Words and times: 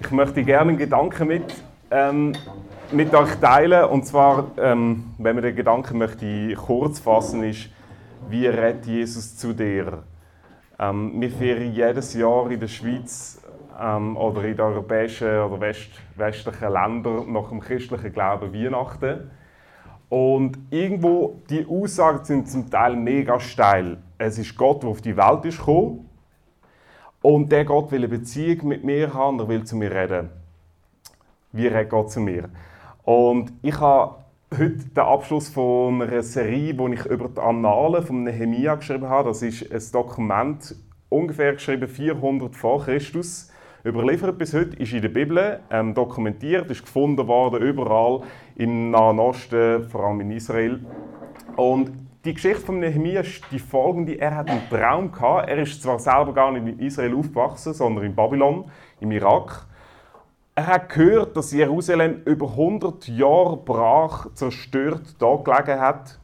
Ich 0.00 0.10
möchte 0.10 0.42
gerne 0.42 0.70
einen 0.70 0.78
Gedanken 0.78 1.28
mit, 1.28 1.54
ähm, 1.90 2.32
mit 2.90 3.14
euch 3.14 3.34
teilen. 3.36 3.84
Und 3.84 4.06
zwar, 4.06 4.46
ähm, 4.58 5.14
wenn 5.18 5.36
man 5.36 5.44
den 5.44 5.56
Gedanken 5.56 5.98
möchte 5.98 6.54
kurz 6.54 6.98
fassen, 6.98 7.44
ist, 7.44 7.68
wie 8.28 8.46
redet 8.46 8.86
Jesus 8.86 9.36
zu 9.36 9.52
dir? 9.52 10.02
Ähm, 10.78 11.20
wir 11.20 11.30
feiern 11.30 11.72
jedes 11.72 12.14
Jahr 12.14 12.50
in 12.50 12.60
der 12.60 12.68
Schweiz 12.68 13.40
ähm, 13.80 14.16
oder 14.16 14.42
in 14.44 14.56
den 14.56 14.60
europäischen 14.60 15.28
oder 15.28 15.60
west 15.60 15.90
westlichen 16.16 16.72
Ländern 16.72 17.32
nach 17.32 17.48
dem 17.48 17.60
christlichen 17.60 18.12
Glauben 18.12 18.52
Weihnachten. 18.52 19.30
Und 20.08 20.58
irgendwo, 20.70 21.40
die 21.48 21.66
Aussagen 21.66 22.24
sind 22.24 22.50
zum 22.50 22.70
Teil 22.70 22.96
mega 22.96 23.40
steil. 23.40 23.96
Es 24.18 24.38
ist 24.38 24.56
Gott, 24.56 24.82
der 24.82 24.90
auf 24.90 25.00
die 25.00 25.16
Welt 25.16 25.44
ist 25.46 25.58
gekommen. 25.58 26.10
Und 27.22 27.52
der 27.52 27.64
Gott 27.64 27.90
will 27.92 28.00
eine 28.00 28.08
Beziehung 28.08 28.68
mit 28.68 28.84
mir 28.84 29.14
haben, 29.14 29.38
er 29.38 29.48
will 29.48 29.64
zu 29.64 29.76
mir 29.76 29.94
reden. 29.94 30.30
Wie 31.52 31.66
redet 31.66 31.90
Gott 31.90 32.10
zu 32.10 32.20
mir? 32.20 32.48
Und 33.04 33.52
ich 33.62 33.78
habe 33.78 34.16
heute 34.50 34.76
den 34.76 35.02
Abschluss 35.02 35.48
von 35.48 36.02
einer 36.02 36.22
Serie, 36.22 36.76
wo 36.76 36.88
ich 36.88 37.06
über 37.06 37.28
die 37.28 37.40
Annalen 37.40 38.02
von 38.04 38.24
Nehemia 38.24 38.74
geschrieben 38.74 39.08
habe. 39.08 39.28
Das 39.28 39.42
ist 39.42 39.72
ein 39.72 39.92
Dokument, 39.92 40.74
ungefähr 41.08 41.54
geschrieben 41.54 41.88
400 41.88 42.56
vor 42.56 42.84
Christus 42.84 43.52
überliefert 43.84 44.38
bis 44.38 44.54
heute, 44.54 44.76
ist 44.76 44.92
in 44.92 45.02
der 45.02 45.08
Bibel 45.08 45.60
ähm, 45.70 45.94
dokumentiert, 45.94 46.70
ist 46.70 46.82
gefunden 46.82 47.26
worden 47.26 47.62
überall 47.62 48.22
im 48.56 48.90
Nahen 48.90 49.18
Osten, 49.18 49.88
vor 49.88 50.04
allem 50.04 50.20
in 50.20 50.30
Israel. 50.30 50.80
Und 51.56 51.90
die 52.24 52.34
Geschichte 52.34 52.60
von 52.60 52.78
Nehemiah 52.78 53.20
ist 53.20 53.42
die 53.50 53.58
folgende: 53.58 54.18
Er 54.18 54.36
hat 54.36 54.48
einen 54.48 54.68
Traum 54.68 55.10
gehabt. 55.10 55.48
Er 55.48 55.58
ist 55.58 55.82
zwar 55.82 55.98
selber 55.98 56.32
gar 56.32 56.52
nicht 56.52 56.66
in 56.66 56.86
Israel 56.86 57.14
aufgewachsen, 57.14 57.74
sondern 57.74 58.04
in 58.04 58.14
Babylon, 58.14 58.70
im 59.00 59.10
Irak. 59.10 59.66
Er 60.54 60.66
hat 60.66 60.90
gehört, 60.90 61.36
dass 61.36 61.50
Jerusalem 61.52 62.22
über 62.24 62.50
100 62.50 63.08
Jahre 63.08 63.56
brach, 63.56 64.26
zerstört 64.34 65.16
da 65.18 65.36
gelegen 65.36 65.80
hat. 65.80 66.20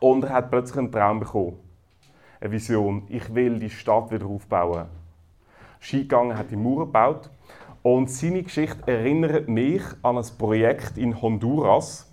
Und 0.00 0.24
er 0.24 0.30
hat 0.30 0.50
plötzlich 0.50 0.78
einen 0.78 0.92
Traum 0.92 1.20
bekommen. 1.20 1.58
Eine 2.40 2.52
Vision. 2.52 3.04
Ich 3.08 3.34
will 3.34 3.58
die 3.58 3.70
Stadt 3.70 4.10
wieder 4.10 4.26
aufbauen. 4.26 4.86
Ski 5.80 6.02
gegangen, 6.02 6.36
hat 6.36 6.50
die 6.50 6.56
Mauer 6.56 6.86
gebaut. 6.86 7.30
Und 7.82 8.10
seine 8.10 8.42
Geschichte 8.42 8.86
erinnert 8.86 9.48
mich 9.48 9.82
an 10.02 10.18
ein 10.18 10.26
Projekt 10.36 10.98
in 10.98 11.20
Honduras. 11.20 12.12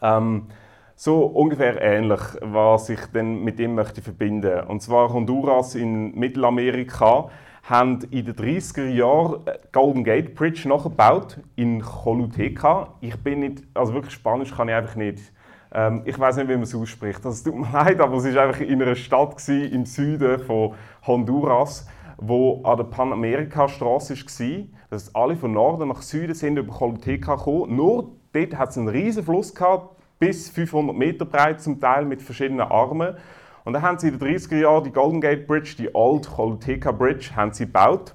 Ähm, 0.00 0.48
so 0.94 1.24
ungefähr 1.26 1.80
ähnlich, 1.80 2.20
was 2.40 2.88
ich 2.88 3.00
dann 3.12 3.42
mit 3.42 3.58
ihm 3.58 3.74
möchte 3.74 4.02
verbinden. 4.02 4.60
Und 4.66 4.82
zwar 4.82 5.12
Honduras 5.12 5.74
in 5.74 6.14
Mittelamerika 6.14 7.28
haben 7.64 8.00
in 8.10 8.24
den 8.24 8.34
30er 8.34 8.88
Jahren 8.88 9.44
Golden 9.72 10.04
Gate 10.04 10.34
Bridge 10.34 10.68
nachgebaut 10.68 11.38
in 11.56 11.80
Choluteca. 11.80 12.94
Ich 13.00 13.16
bin 13.16 13.40
nicht, 13.40 13.62
also 13.74 13.94
wirklich 13.94 14.14
Spanisch 14.14 14.54
kann 14.54 14.68
ich 14.68 14.74
einfach 14.74 14.96
nicht. 14.96 15.32
Ähm, 15.72 16.02
ich 16.04 16.18
weiß 16.18 16.36
nicht, 16.36 16.48
wie 16.48 16.54
man 16.54 16.62
es 16.62 16.74
ausspricht. 16.74 17.24
Das 17.24 17.42
tut 17.42 17.54
mir 17.54 17.68
leid, 17.72 18.00
aber 18.00 18.16
es 18.16 18.34
war 18.34 18.44
einfach 18.44 18.60
in 18.60 18.82
einer 18.82 18.96
Stadt 18.96 19.48
im 19.48 19.86
Süden 19.86 20.38
von 20.40 20.74
Honduras 21.06 21.86
wo 22.22 22.62
an 22.62 22.76
der 22.76 22.84
Panamerika-Straße 22.84 24.14
war. 24.14 24.66
Das 24.90 25.04
heißt, 25.04 25.16
alle 25.16 25.36
von 25.36 25.52
Norden 25.52 25.88
nach 25.88 26.02
Süden 26.02 26.34
sind 26.34 26.56
über 26.56 26.72
Choluteca 26.72 27.34
gekommen. 27.34 27.74
Nur 27.76 28.12
dort 28.32 28.56
hat 28.56 28.70
es 28.70 28.78
einen 28.78 28.88
riesen 28.88 29.24
Fluss 29.24 29.54
gehabt, 29.54 29.96
bis 30.22 30.50
500 30.50 30.96
Meter 30.96 31.24
breit 31.24 31.60
zum 31.60 31.80
Teil 31.80 32.04
mit 32.04 32.22
verschiedenen 32.22 32.60
Armen. 32.60 33.16
Und 33.64 33.72
dann 33.72 33.82
haben 33.82 33.98
sie 33.98 34.06
in 34.06 34.20
den 34.20 34.38
30er 34.38 34.56
Jahren 34.56 34.84
die 34.84 34.92
Golden 34.92 35.20
Gate 35.20 35.48
Bridge, 35.48 35.74
die 35.76 35.92
Old 35.92 36.28
Choluteca 36.28 36.92
Bridge, 36.92 37.30
haben 37.34 37.52
sie 37.52 37.66
gebaut, 37.66 38.14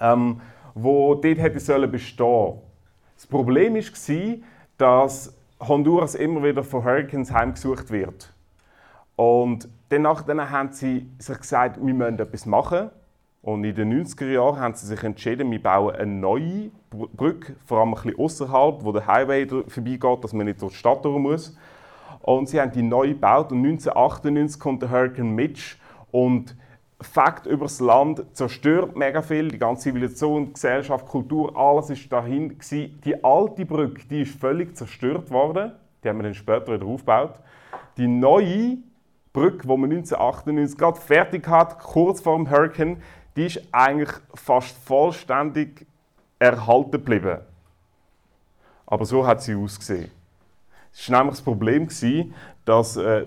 ähm, 0.00 0.40
wo 0.72 1.14
dort 1.14 1.36
hätte 1.36 1.60
sollen 1.60 1.90
bestehen. 1.90 2.54
Das 3.14 3.26
Problem 3.26 3.74
war, 3.74 4.36
dass 4.78 5.36
Honduras 5.60 6.14
immer 6.14 6.42
wieder 6.42 6.64
von 6.64 6.82
Hurricanes 6.82 7.30
heimgesucht 7.30 7.90
wird. 7.90 8.32
Und 9.14 9.68
danach 9.90 10.22
dann 10.22 10.48
haben 10.48 10.72
sie 10.72 11.10
sich 11.18 11.36
gesagt, 11.36 11.76
wir 11.78 11.92
müssen 11.92 12.20
etwas 12.20 12.46
machen. 12.46 12.88
Und 13.42 13.64
in 13.64 13.74
den 13.74 14.04
90er 14.04 14.30
Jahren 14.30 14.58
haben 14.58 14.74
sie 14.74 14.86
sich 14.86 15.02
entschieden, 15.02 15.50
wir 15.50 15.62
bauen 15.62 15.94
eine 15.94 16.12
neue 16.12 16.70
Brücke, 16.90 17.56
vor 17.64 17.78
allem 17.78 17.94
ein 17.94 18.02
bisschen 18.02 18.18
außerhalb, 18.18 18.84
wo 18.84 18.92
der 18.92 19.06
Highway 19.06 19.46
vorbeigeht, 19.46 20.24
dass 20.24 20.32
man 20.32 20.46
nicht 20.46 20.60
durch 20.60 20.72
die 20.72 20.78
Stadt 20.78 21.04
durch 21.04 21.18
muss. 21.18 21.56
Und 22.20 22.48
sie 22.48 22.60
haben 22.60 22.72
die 22.72 22.82
neu 22.82 23.08
gebaut 23.08 23.52
und 23.52 23.58
1998 23.58 24.60
kommt 24.60 24.82
der 24.82 24.90
Hurricane 24.90 25.34
Mitch 25.34 25.76
und 26.10 26.56
über 27.46 27.64
das 27.64 27.78
Land 27.78 28.24
zerstört 28.32 28.96
mega 28.96 29.22
viel, 29.22 29.48
die 29.48 29.58
ganze 29.58 29.84
Zivilisation, 29.84 30.52
Gesellschaft, 30.52 31.06
Kultur, 31.06 31.56
alles 31.56 31.90
ist 31.90 32.12
dahin 32.12 32.58
gewesen. 32.58 33.00
Die 33.04 33.22
alte 33.22 33.64
Brücke, 33.64 34.02
die 34.10 34.22
ist 34.22 34.34
völlig 34.38 34.76
zerstört 34.76 35.30
worden, 35.30 35.72
die 36.02 36.08
haben 36.08 36.18
wir 36.18 36.24
dann 36.24 36.34
später 36.34 36.74
wieder 36.74 36.86
aufgebaut. 36.86 37.34
Die 37.96 38.08
neue 38.08 38.78
Brücke, 39.32 39.68
die 39.68 39.76
man 39.76 39.90
1998 39.92 40.76
gerade 40.76 41.00
fertig 41.00 41.46
hat, 41.46 41.78
kurz 41.78 42.20
vor 42.20 42.36
dem 42.36 42.50
Hurricane, 42.50 43.00
die 43.38 43.46
ist 43.46 43.62
eigentlich 43.70 44.10
fast 44.34 44.76
vollständig 44.84 45.86
erhalten 46.40 46.90
geblieben. 46.90 47.38
Aber 48.84 49.04
so 49.04 49.24
hat 49.24 49.42
sie 49.42 49.54
ausgesehen. 49.54 50.10
Es 50.92 51.08
war 51.08 51.18
nämlich 51.18 51.36
das 51.36 51.44
Problem, 51.44 51.88
dass 52.64 52.96
äh, 52.96 53.26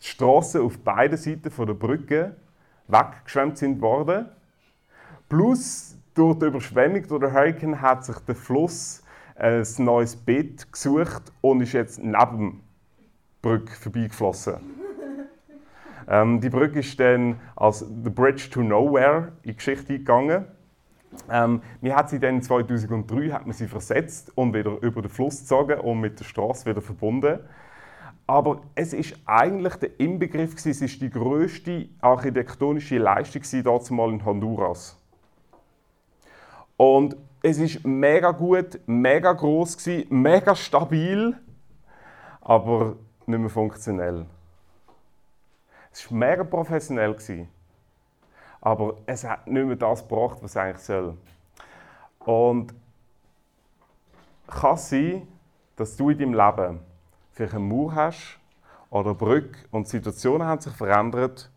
die 0.00 0.06
Straßen 0.06 0.62
auf 0.62 0.78
beiden 0.80 1.16
Seiten 1.16 1.42
der 1.42 1.74
Brücke 1.74 2.34
weggeschwemmt 2.88 3.56
sind 3.56 3.80
worden. 3.80 4.26
Plus 5.28 5.96
durch 6.12 6.40
die 6.40 6.46
Überschwemmung 6.46 7.06
durch 7.06 7.20
den 7.20 7.32
Hurricane 7.32 7.80
hat 7.80 8.04
sich 8.04 8.18
der 8.18 8.34
Fluss 8.34 9.04
ein 9.36 9.64
neues 9.78 10.16
Bett 10.16 10.72
gesucht 10.72 11.22
und 11.40 11.60
ist 11.60 11.72
jetzt 11.72 11.98
neben 12.02 12.60
der 13.44 13.48
Brücke 13.48 13.72
vorbeigeflossen. 13.74 14.81
Ähm, 16.08 16.40
die 16.40 16.50
Brücke 16.50 16.80
ist 16.80 16.98
dann 16.98 17.40
als 17.56 17.80
The 17.80 18.10
Bridge 18.10 18.48
to 18.50 18.62
Nowhere 18.62 19.32
in 19.42 19.50
die 19.50 19.56
Geschichte 19.56 19.98
gegangen. 19.98 20.46
Ähm, 21.30 21.62
wir 21.80 21.94
hat 21.96 22.10
sie 22.10 22.18
dann 22.18 22.42
2003 22.42 23.30
hat 23.30 23.46
man 23.46 23.52
sie 23.52 23.68
versetzt 23.68 24.32
und 24.36 24.54
wieder 24.54 24.78
über 24.80 25.02
den 25.02 25.10
Fluss 25.10 25.40
gezogen 25.40 25.80
und 25.80 26.00
mit 26.00 26.18
der 26.18 26.24
Straße 26.24 26.68
wieder 26.68 26.80
verbunden. 26.80 27.40
Aber 28.26 28.62
es 28.74 28.92
ist 28.92 29.16
eigentlich 29.26 29.74
der 29.74 30.00
Inbegriff 30.00 30.52
gewesen, 30.52 30.70
es 30.70 30.80
ist 30.80 31.02
die 31.02 31.10
größte 31.10 31.88
architektonische 32.00 32.98
Leistung 32.98 33.42
mal 33.96 34.10
in 34.10 34.24
Honduras. 34.24 34.98
Und 36.76 37.16
es 37.42 37.58
ist 37.58 37.84
mega 37.84 38.30
gut, 38.30 38.80
mega 38.86 39.32
groß 39.32 39.76
mega 40.08 40.54
stabil, 40.54 41.36
aber 42.40 42.96
nicht 43.26 43.38
mehr 43.38 43.50
funktionell. 43.50 44.26
Es 45.92 46.10
war 46.10 46.18
mega 46.18 46.44
professionell. 46.44 47.16
Aber 48.60 48.96
es 49.06 49.24
hat 49.24 49.46
nicht 49.46 49.66
mehr 49.66 49.76
das 49.76 50.06
gebracht, 50.06 50.38
was 50.40 50.52
es 50.52 50.56
eigentlich 50.56 50.82
soll. 50.82 51.16
Und 52.20 52.72
kann 54.46 54.76
sein, 54.76 55.26
dass 55.76 55.96
du 55.96 56.10
in 56.10 56.18
deinem 56.18 56.34
Leben 56.34 56.80
vielleicht 57.32 57.54
eine 57.54 57.64
Mauer 57.64 57.94
hast 57.94 58.38
oder 58.90 59.10
eine 59.10 59.14
Brücke 59.14 59.58
und 59.70 59.86
die 59.86 59.90
Situationen 59.90 60.46
haben 60.46 60.60
sich 60.60 60.72
verändert 60.72 61.50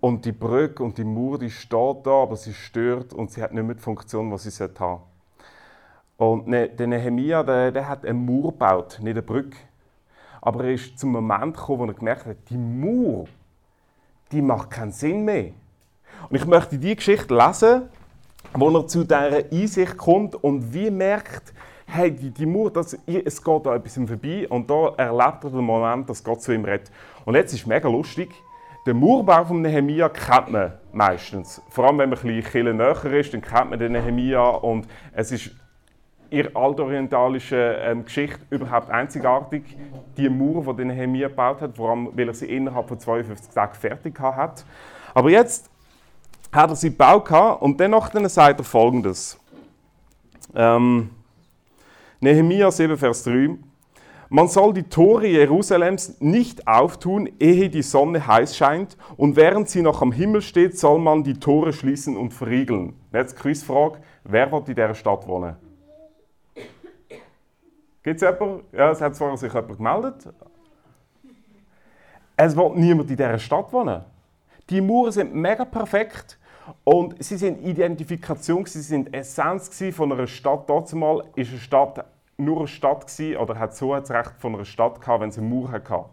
und 0.00 0.24
die 0.24 0.32
Brücke 0.32 0.82
und 0.82 0.96
die 0.98 1.04
Mauer, 1.04 1.38
die 1.38 1.50
steht 1.50 2.06
da, 2.06 2.22
aber 2.22 2.36
sie 2.36 2.54
stört 2.54 3.12
und 3.12 3.30
sie 3.30 3.42
hat 3.42 3.52
nicht 3.52 3.64
mehr 3.64 3.74
die 3.74 3.82
Funktion, 3.82 4.30
die 4.30 4.38
sie 4.38 4.50
haben 4.50 4.74
sollte. 4.74 5.00
Und 6.16 6.48
ne, 6.48 6.68
der 6.68 6.86
Nehemiah, 6.86 7.42
der, 7.42 7.70
der 7.70 7.88
hat 7.88 8.04
eine 8.04 8.14
Mauer 8.14 8.52
gebaut, 8.52 8.98
nicht 9.00 9.12
eine 9.12 9.22
Brücke. 9.22 9.56
Aber 10.40 10.64
er 10.64 10.74
ist 10.74 10.98
zum 10.98 11.12
Moment 11.12 11.56
gekommen, 11.56 11.80
wo 11.80 11.84
er 11.86 11.94
gemerkt 11.94 12.26
hat, 12.26 12.36
die 12.48 12.56
Mauer, 12.56 13.26
die 14.32 14.42
macht 14.42 14.70
keinen 14.70 14.92
Sinn 14.92 15.24
mehr. 15.24 15.52
Und 16.28 16.36
ich 16.36 16.46
möchte 16.46 16.78
die 16.78 16.94
Geschichte 16.94 17.34
lesen, 17.34 17.82
wo 18.54 18.70
er 18.70 18.86
zu 18.86 19.04
dieser 19.04 19.50
Einsicht 19.50 19.96
kommt 19.96 20.34
und 20.34 20.72
wie 20.72 20.90
merkt, 20.90 21.52
hey, 21.86 22.10
die, 22.10 22.30
die 22.30 22.46
Mauer, 22.46 22.70
das, 22.70 22.96
es 23.06 23.42
geht 23.42 23.66
da 23.66 23.74
etwas 23.74 23.94
vorbei 23.94 24.46
und 24.48 24.70
da 24.70 24.94
erlebt 24.96 25.44
er 25.44 25.50
den 25.50 25.64
Moment, 25.64 26.08
dass 26.08 26.22
Gott 26.22 26.42
zu 26.42 26.52
ihm 26.52 26.64
redet. 26.64 26.90
Und 27.24 27.34
jetzt 27.34 27.52
ist 27.52 27.60
es 27.60 27.66
mega 27.66 27.88
lustig, 27.88 28.30
den 28.86 29.00
Mauerbau 29.00 29.44
von 29.44 29.60
Nehemia 29.60 30.08
kennt 30.08 30.50
man 30.50 30.72
meistens. 30.92 31.60
Vor 31.68 31.84
allem, 31.84 31.98
wenn 31.98 32.10
man 32.10 32.18
ein 32.18 32.42
bisschen 32.42 32.76
näher 32.76 33.04
ist, 33.04 33.34
dann 33.34 33.42
kennt 33.42 33.70
man 33.70 33.78
den 33.78 33.92
Nehemia 33.92 34.40
und 34.40 34.86
es 35.12 35.32
ist 35.32 35.50
ihrer 36.30 36.56
altorientalischen 36.56 37.58
ähm, 37.58 38.04
Geschichte 38.04 38.40
überhaupt 38.50 38.90
einzigartig. 38.90 39.62
Die 40.16 40.28
Mauer, 40.28 40.74
die 40.74 40.84
Nehemiah 40.84 41.28
gebaut 41.28 41.60
hat, 41.60 41.76
vor 41.76 41.90
allem 41.90 42.10
weil 42.14 42.28
er 42.28 42.34
sie 42.34 42.46
innerhalb 42.46 42.88
von 42.88 42.98
52 42.98 43.54
Tagen 43.54 43.74
fertig 43.74 44.18
hat. 44.20 44.64
Aber 45.14 45.30
jetzt 45.30 45.70
hat 46.52 46.70
er 46.70 46.76
sie 46.76 46.90
gebaut 46.90 47.30
und 47.60 47.78
dennoch 47.78 48.10
sagt 48.12 48.60
er 48.60 48.64
folgendes. 48.64 49.38
Ähm, 50.54 51.10
Nehemia 52.20 52.70
7, 52.70 52.96
Vers 52.96 53.24
3. 53.24 53.56
Man 54.30 54.48
soll 54.48 54.74
die 54.74 54.82
Tore 54.82 55.26
Jerusalems 55.26 56.20
nicht 56.20 56.68
auftun, 56.68 57.30
ehe 57.40 57.70
die 57.70 57.80
Sonne 57.82 58.26
heiß 58.26 58.56
scheint, 58.56 58.98
und 59.16 59.36
während 59.36 59.70
sie 59.70 59.80
noch 59.80 60.02
am 60.02 60.12
Himmel 60.12 60.42
steht, 60.42 60.78
soll 60.78 60.98
man 60.98 61.24
die 61.24 61.34
Tore 61.34 61.72
schließen 61.72 62.14
und 62.14 62.34
verriegeln. 62.34 62.94
Jetzt 63.10 63.36
Quizfrage: 63.36 64.00
Wer 64.24 64.52
wird 64.52 64.68
in 64.68 64.74
dieser 64.74 64.94
Stadt 64.94 65.26
wohnen? 65.26 65.56
Gibt 68.08 68.22
es 68.22 68.26
jemanden? 68.26 68.64
Ja, 68.72 68.90
es 68.90 69.02
hat 69.02 69.14
zwar 69.16 69.36
sich 69.36 69.52
jemand 69.52 69.76
gemeldet. 69.76 70.32
Es 72.38 72.56
wird 72.56 72.76
niemand 72.76 73.10
in 73.10 73.16
dieser 73.18 73.38
Stadt 73.38 73.70
wohnen. 73.70 74.02
Die 74.70 74.80
Mauern 74.80 75.12
sind 75.12 75.34
mega 75.34 75.66
perfekt 75.66 76.38
und 76.84 77.22
sie 77.22 77.36
sind 77.36 77.62
Identifikation, 77.62 78.64
sie 78.64 78.80
sind 78.80 79.12
Essenz 79.12 79.84
von 79.92 80.10
einer 80.10 80.26
Stadt. 80.26 80.70
Dort 80.70 80.90
mal 80.94 81.22
ist 81.36 81.50
eine 81.50 81.58
Stadt 81.58 82.06
nur 82.38 82.60
eine 82.60 82.66
Stadt 82.68 83.06
gewesen, 83.06 83.36
oder 83.36 83.58
hat 83.58 83.76
so 83.76 83.94
das 83.94 84.10
Recht 84.10 84.32
von 84.38 84.54
einer 84.54 84.64
Stadt 84.64 84.98
gehabt, 85.02 85.20
wenn 85.20 85.30
sie 85.30 85.42
eine 85.42 85.50
Mauer 85.50 85.70
hatte. 85.70 86.06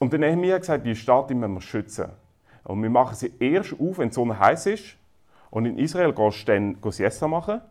Und 0.00 0.12
dann 0.12 0.22
haben 0.22 0.42
wir 0.42 0.58
gesagt, 0.58 0.84
die 0.84 0.94
Stadt 0.94 1.30
müssen 1.30 1.54
wir 1.54 1.62
schützen. 1.62 2.10
Und 2.64 2.82
wir 2.82 2.90
machen 2.90 3.14
sie 3.14 3.32
erst 3.40 3.72
auf, 3.72 3.96
wenn 3.96 4.10
die 4.10 4.14
Sonne 4.14 4.38
heiß 4.38 4.66
ist. 4.66 4.96
Und 5.48 5.64
in 5.64 5.78
Israel 5.78 6.12
gehst 6.12 6.46
du 6.46 6.52
dann 6.52 6.92
Siesta 6.92 7.26
machen. 7.26 7.62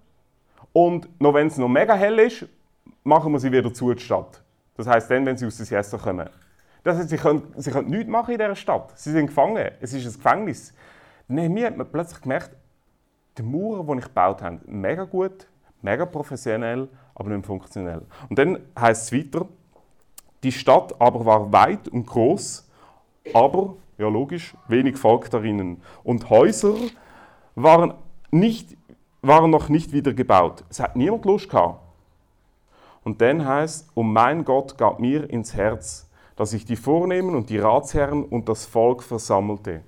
Und 0.73 1.09
noch 1.21 1.33
wenn 1.33 1.47
es 1.47 1.57
noch 1.57 1.67
mega 1.67 1.93
hell 1.93 2.19
ist, 2.19 2.45
machen 3.03 3.31
wir 3.31 3.39
sie 3.39 3.51
wieder 3.51 3.73
zu, 3.73 3.93
die 3.93 4.01
Stadt. 4.01 4.41
Das 4.77 4.87
heißt 4.87 5.11
dann, 5.11 5.25
wenn 5.25 5.37
sie 5.37 5.45
aus 5.45 5.57
der 5.57 5.65
Siesta 5.65 5.97
kommen. 5.97 6.29
Das 6.83 6.97
heißt, 6.97 7.09
sie 7.09 7.17
können, 7.17 7.53
sie 7.57 7.71
können 7.71 7.89
nichts 7.89 8.09
machen 8.09 8.31
in 8.31 8.39
dieser 8.39 8.55
Stadt. 8.55 8.97
Sie 8.97 9.11
sind 9.11 9.27
gefangen. 9.27 9.71
Es 9.79 9.93
ist 9.93 10.05
ein 10.05 10.13
Gefängnis. 10.13 10.73
Dann 11.27 11.39
haben 11.39 11.55
wir 11.55 11.71
plötzlich 11.85 12.21
gemerkt, 12.21 12.51
die 13.37 13.43
Mauern, 13.43 13.85
die 13.87 13.99
ich 13.99 14.05
gebaut 14.05 14.41
habe, 14.41 14.59
mega 14.65 15.03
gut, 15.03 15.47
mega 15.81 16.05
professionell, 16.05 16.87
aber 17.15 17.29
nicht 17.29 17.45
funktionell. 17.45 18.01
Und 18.29 18.37
dann 18.37 18.59
heißt 18.77 19.13
es 19.13 19.17
weiter, 19.17 19.47
die 20.43 20.51
Stadt 20.51 20.99
aber 20.99 21.25
war 21.25 21.51
weit 21.51 21.87
und 21.87 22.05
groß, 22.05 22.67
aber, 23.33 23.75
ja 23.97 24.07
logisch, 24.07 24.55
wenig 24.67 24.97
Volk 24.97 25.29
darin. 25.29 25.81
Und 26.03 26.29
Häuser 26.29 26.73
waren, 27.55 27.93
nicht, 28.31 28.75
waren 29.21 29.51
noch 29.51 29.69
nicht 29.69 29.93
wieder 29.93 30.13
gebaut. 30.13 30.63
Es 30.69 30.79
hat 30.79 30.95
niemand 30.95 31.25
Lust 31.25 31.49
gehabt. 31.49 31.79
Und 33.03 33.21
dann 33.21 33.45
heißt 33.45 33.89
und 33.95 34.11
mein 34.13 34.45
Gott 34.45 34.77
gab 34.77 34.99
mir 34.99 35.29
ins 35.29 35.53
Herz, 35.53 36.09
dass 36.35 36.53
ich 36.53 36.65
die 36.65 36.75
Vornehmen 36.75 37.35
und 37.35 37.49
die 37.49 37.59
Ratsherren 37.59 38.23
und 38.23 38.49
das 38.49 38.65
Volk 38.65 39.03
versammelte. 39.03 39.81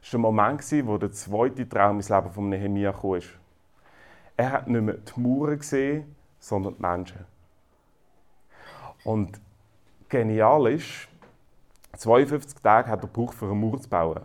Das 0.00 0.12
war 0.12 0.20
der 0.20 0.20
Moment, 0.20 0.86
wo 0.86 0.98
der 0.98 1.12
zweite 1.12 1.68
Traum 1.68 1.96
ins 1.96 2.08
Leben 2.08 2.30
von 2.30 2.48
Nehemiah 2.48 2.92
kam. 2.92 3.20
Er 4.36 4.52
hat 4.52 4.68
nicht 4.68 4.82
mehr 4.82 4.94
die 4.96 5.20
Mauern 5.20 5.58
gesehen, 5.58 6.14
sondern 6.38 6.76
die 6.76 6.82
Menschen. 6.82 7.24
Und 9.04 9.40
genial 10.08 10.66
ist, 10.72 11.08
52 11.96 12.60
Tage 12.60 12.90
hat 12.90 13.00
er 13.02 13.08
gebraucht, 13.08 13.34
für 13.34 13.46
eine 13.46 13.54
Mauer 13.54 13.80
zu 13.80 13.88
bauen. 13.88 14.20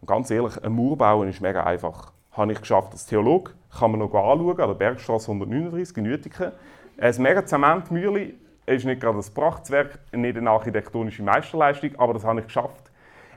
Und 0.00 0.06
ganz 0.06 0.30
ehrlich, 0.30 0.56
eine 0.58 0.70
Mauer 0.70 0.96
bauen 0.96 1.28
ist 1.28 1.40
mega 1.40 1.64
einfach. 1.64 2.12
Habe 2.36 2.52
ich 2.52 2.60
geschafft 2.60 2.92
als 2.92 3.06
Theologe, 3.06 3.52
kann 3.78 3.92
man 3.92 4.00
noch 4.00 4.12
anschauen, 4.12 4.60
an 4.60 4.68
der 4.68 4.74
Bergstraße 4.74 5.30
139 5.30 5.96
in 5.96 6.06
Uetiken. 6.06 6.52
Ein 6.98 7.22
mega 7.22 7.44
Zementmühle 7.44 8.34
ist 8.66 8.84
nicht 8.84 9.00
gerade 9.00 9.18
ein 9.18 9.34
Prachtwerk, 9.34 9.98
nicht 10.12 10.36
eine 10.36 10.50
architektonische 10.50 11.22
Meisterleistung, 11.22 11.94
aber 11.96 12.14
das 12.14 12.24
habe 12.24 12.40
ich 12.40 12.46
geschafft. 12.46 12.90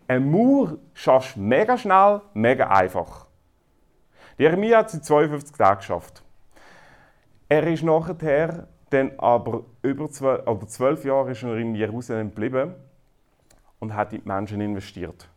Eine 0.08 0.20
Mauer 0.22 0.78
schaffst 0.94 1.36
du 1.36 1.40
mega 1.40 1.78
schnell, 1.78 2.22
mega 2.34 2.68
einfach. 2.68 3.28
Jeremia 4.38 4.80
hat 4.80 4.88
es 4.88 4.96
in 4.96 5.04
52 5.04 5.56
Tagen 5.56 5.78
geschafft. 5.78 6.24
Er 7.48 7.66
ist 7.68 7.84
nachher 7.84 8.68
dann 8.90 9.12
aber 9.18 9.64
über 9.82 10.10
zwölf, 10.10 10.46
oder 10.48 10.68
zwölf 10.68 11.06
Jahre 11.06 11.32
ist 11.32 11.44
er 11.44 11.56
in 11.58 11.76
Jerusalem 11.76 12.30
geblieben 12.30 12.74
und 13.80 13.94
hat 13.94 14.14
in 14.14 14.22
die 14.24 14.28
Menschen 14.28 14.62
investiert. 14.62 15.30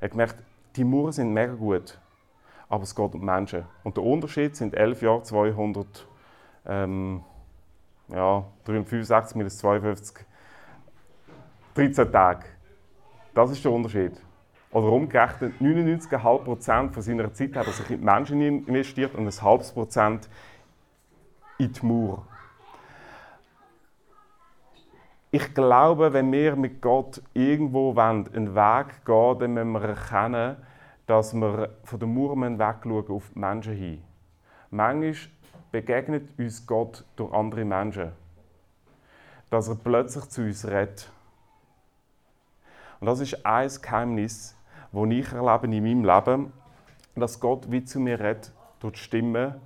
Er 0.00 0.06
hat 0.06 0.10
gemerkt, 0.12 0.36
die 0.76 0.84
Mauern 0.84 1.12
sind 1.12 1.32
mega 1.32 1.54
gut, 1.54 1.98
aber 2.68 2.82
es 2.82 2.94
geht 2.94 3.14
um 3.14 3.24
Menschen. 3.24 3.64
Und 3.84 3.96
der 3.96 4.04
Unterschied 4.04 4.56
sind 4.56 4.74
11 4.74 5.02
Jahre, 5.02 5.22
200, 5.22 6.06
ähm, 6.66 7.22
ja, 8.08 8.44
365 8.64 9.36
minus 9.36 9.58
52, 9.58 10.24
13 11.74 12.12
Tage. 12.12 12.46
Das 13.34 13.50
ist 13.50 13.64
der 13.64 13.72
Unterschied. 13.72 14.12
Oder 14.72 14.88
umgerechnet, 14.88 15.54
99,5% 15.60 16.92
von 16.92 17.02
seiner 17.02 17.32
Zeit 17.32 17.56
hat 17.56 17.66
er 17.66 17.72
sich 17.72 17.90
in 17.90 17.98
die 17.98 18.04
Menschen 18.04 18.40
investiert 18.40 19.14
und 19.14 19.26
ein 19.26 19.42
halbes 19.42 19.72
Prozent 19.72 20.28
in 21.58 21.72
die 21.72 21.86
Mauer. 21.86 22.26
Ich 25.30 25.54
glaube, 25.54 26.12
wenn 26.12 26.32
wir 26.32 26.56
mit 26.56 26.80
Gott 26.80 27.22
irgendwo 27.34 27.94
wollen, 27.94 28.28
einen 28.34 28.54
Weg 28.54 29.04
gehen, 29.04 29.38
dann 29.38 29.54
müssen 29.54 29.72
wir 29.72 29.82
erkennen, 29.82 30.56
dass 31.06 31.34
wir 31.34 31.70
von 31.84 31.98
der 31.98 32.08
Mauer 32.08 32.36
wegschauen 32.36 33.08
auf 33.08 33.30
die 33.34 33.38
Menschen 33.38 33.74
hin. 33.74 34.02
Manchmal 34.70 35.14
begegnet 35.70 36.38
uns 36.38 36.66
Gott 36.66 37.04
durch 37.16 37.32
andere 37.32 37.64
Menschen. 37.64 38.12
Dass 39.50 39.68
er 39.68 39.76
plötzlich 39.76 40.24
zu 40.28 40.42
uns 40.42 40.66
redet. 40.66 41.10
Und 43.00 43.06
das 43.06 43.20
ist 43.20 43.44
ein 43.46 43.70
Geheimnis, 43.80 44.56
wo 44.90 45.06
ich 45.06 45.32
erlebe 45.32 45.66
in 45.66 45.82
meinem 45.82 46.04
Leben, 46.04 46.52
dass 47.14 47.38
Gott 47.38 47.70
wie 47.70 47.84
zu 47.84 48.00
mir 48.00 48.18
redet 48.18 48.52
durch 48.80 48.94
die 48.94 49.00
Stimme 49.00 49.60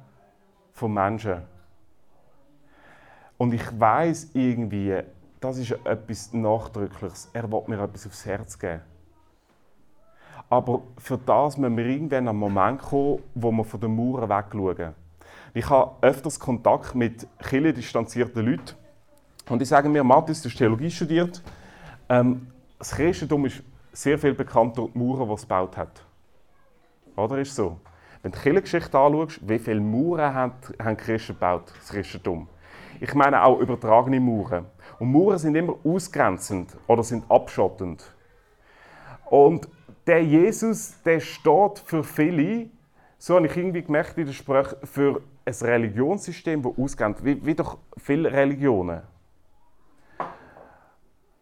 von 0.72 0.92
Menschen. 0.92 1.42
Und 3.38 3.54
ich 3.54 3.80
weiß 3.80 4.32
irgendwie, 4.34 5.02
das 5.40 5.56
ist 5.56 5.70
etwas 5.84 6.32
Nachdrückliches. 6.34 7.30
Er 7.32 7.50
will 7.50 7.62
mir 7.66 7.82
etwas 7.82 8.06
aufs 8.06 8.26
Herz 8.26 8.58
geben. 8.58 8.82
Aber 10.50 10.82
für 10.98 11.16
das 11.16 11.56
müssen 11.56 11.76
wir 11.76 11.86
irgendwann 11.86 12.28
einen 12.28 12.38
Moment 12.38 12.82
kommen, 12.82 13.20
wo 13.36 13.52
wir 13.52 13.64
von 13.64 13.80
den 13.80 13.94
Mauern 13.94 14.28
wegschauen. 14.28 14.94
Ich 15.54 15.70
habe 15.70 15.92
öfters 16.00 16.38
Kontakt 16.40 16.94
mit 16.94 17.26
distanzierten 17.52 18.44
Leuten. 18.44 18.74
Und 19.48 19.60
die 19.60 19.64
sagen 19.64 19.92
mir, 19.92 20.02
Matthias, 20.02 20.42
du 20.42 20.48
hast 20.48 20.56
Theologie 20.56 20.90
studiert. 20.90 21.40
Ähm, 22.08 22.48
das 22.78 22.90
Christentum 22.90 23.46
ist 23.46 23.62
sehr 23.92 24.18
viel 24.18 24.34
bekannt 24.34 24.76
durch 24.76 24.92
die 24.92 24.98
Mauern, 24.98 25.28
die 25.28 25.34
es 25.34 25.42
gebaut 25.42 25.76
hat. 25.76 26.04
Oder 27.16 27.38
ist 27.38 27.54
so? 27.54 27.78
Wenn 28.22 28.32
du 28.32 28.38
die 28.38 28.42
Kirchengeschichte 28.42 28.98
anschaust, 28.98 29.48
wie 29.48 29.58
viele 29.58 29.80
Mauern 29.80 30.34
haben, 30.34 30.52
haben 30.82 30.96
Christen 30.96 31.34
gebaut, 31.34 31.72
das 31.78 31.90
Christentum? 31.90 32.48
Ich 33.00 33.14
meine 33.14 33.42
auch 33.44 33.60
übertragene 33.60 34.20
Mauern. 34.20 34.66
Und 34.98 35.12
Mauern 35.12 35.38
sind 35.38 35.54
immer 35.54 35.76
ausgrenzend 35.84 36.76
oder 36.86 37.04
sind 37.04 37.24
abschottend. 37.30 38.04
Und 39.30 39.68
der 40.10 40.24
Jesus, 40.24 41.00
der 41.04 41.20
steht 41.20 41.78
für 41.84 42.02
viele, 42.02 42.68
so 43.16 43.36
habe 43.36 43.46
ich 43.46 43.56
irgendwie 43.56 43.82
gemerkt 43.82 44.18
in 44.18 44.26
der 44.26 44.32
Sprache, 44.32 44.76
für 44.82 45.22
ein 45.44 45.54
Religionssystem, 45.54 46.60
das 46.64 46.72
ausgrenzt, 46.76 47.24
wie, 47.24 47.46
wie 47.46 47.54
doch 47.54 47.78
viele 47.96 48.32
Religionen. 48.32 49.02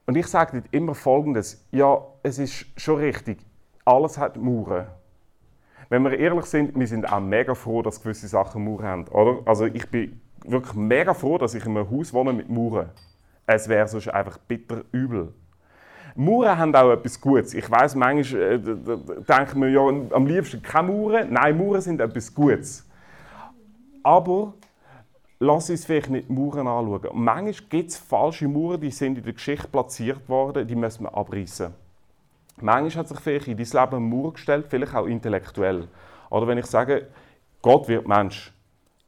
Und 0.04 0.16
ich 0.16 0.26
sage 0.26 0.62
immer 0.70 0.94
Folgendes: 0.94 1.66
Ja, 1.70 1.98
es 2.22 2.38
ist 2.38 2.66
schon 2.76 2.96
richtig, 2.96 3.38
alles 3.86 4.18
hat 4.18 4.36
Mauern. 4.36 4.88
Wenn 5.88 6.02
wir 6.02 6.18
ehrlich 6.18 6.44
sind, 6.44 6.78
wir 6.78 6.86
sind 6.86 7.10
auch 7.10 7.20
mega 7.20 7.54
froh, 7.54 7.80
dass 7.80 8.02
gewisse 8.02 8.28
Sachen 8.28 8.66
Mauern 8.66 8.84
haben. 8.84 9.08
Oder? 9.08 9.40
Also 9.46 9.64
ich 9.64 9.88
bin 9.88 10.20
wirklich 10.44 10.74
mega 10.74 11.14
froh, 11.14 11.38
dass 11.38 11.54
ich 11.54 11.64
in 11.64 11.74
einem 11.74 11.90
Haus 11.90 12.12
wohne 12.12 12.34
mit 12.34 12.50
Mauern. 12.50 12.90
Es 13.46 13.66
wäre 13.66 13.88
sonst 13.88 14.08
einfach 14.08 14.36
bitter 14.36 14.84
übel. 14.92 15.32
Mauern 16.14 16.58
haben 16.58 16.74
auch 16.74 16.92
etwas 16.92 17.20
Gutes. 17.20 17.54
Ich 17.54 17.70
weiß, 17.70 17.94
manchmal 17.94 18.42
äh, 18.42 18.58
denkt 18.58 19.54
man 19.54 19.72
ja 19.72 19.80
am 19.80 20.26
liebsten 20.26 20.62
keine 20.62 20.88
Mauern. 20.88 21.32
Nein, 21.32 21.56
Mauern 21.56 21.80
sind 21.80 22.00
etwas 22.00 22.34
Gutes. 22.34 22.86
Aber 24.02 24.54
lass 25.38 25.70
uns 25.70 25.84
vielleicht 25.84 26.10
nicht 26.10 26.28
Mauern 26.30 26.66
anschauen. 26.66 27.06
Und 27.06 27.22
manchmal 27.22 27.68
gibt 27.68 27.90
es 27.90 27.96
falsche 27.96 28.48
Mauern, 28.48 28.80
die 28.80 28.90
sind 28.90 29.18
in 29.18 29.24
der 29.24 29.32
Geschichte 29.32 29.68
platziert 29.68 30.28
worden, 30.28 30.66
die 30.66 30.74
müssen 30.74 31.04
wir 31.04 31.14
abreißen. 31.14 31.72
Manchmal 32.60 33.02
hat 33.02 33.08
sich 33.08 33.20
vielleicht 33.20 33.48
in 33.48 33.56
dein 33.56 33.66
Leben 33.66 33.96
eine 33.96 34.00
Mauer 34.00 34.32
gestellt, 34.32 34.66
vielleicht 34.68 34.94
auch 34.94 35.06
intellektuell. 35.06 35.86
Oder 36.30 36.46
wenn 36.46 36.58
ich 36.58 36.66
sage, 36.66 37.08
Gott 37.62 37.88
wird 37.88 38.06
Mensch, 38.06 38.52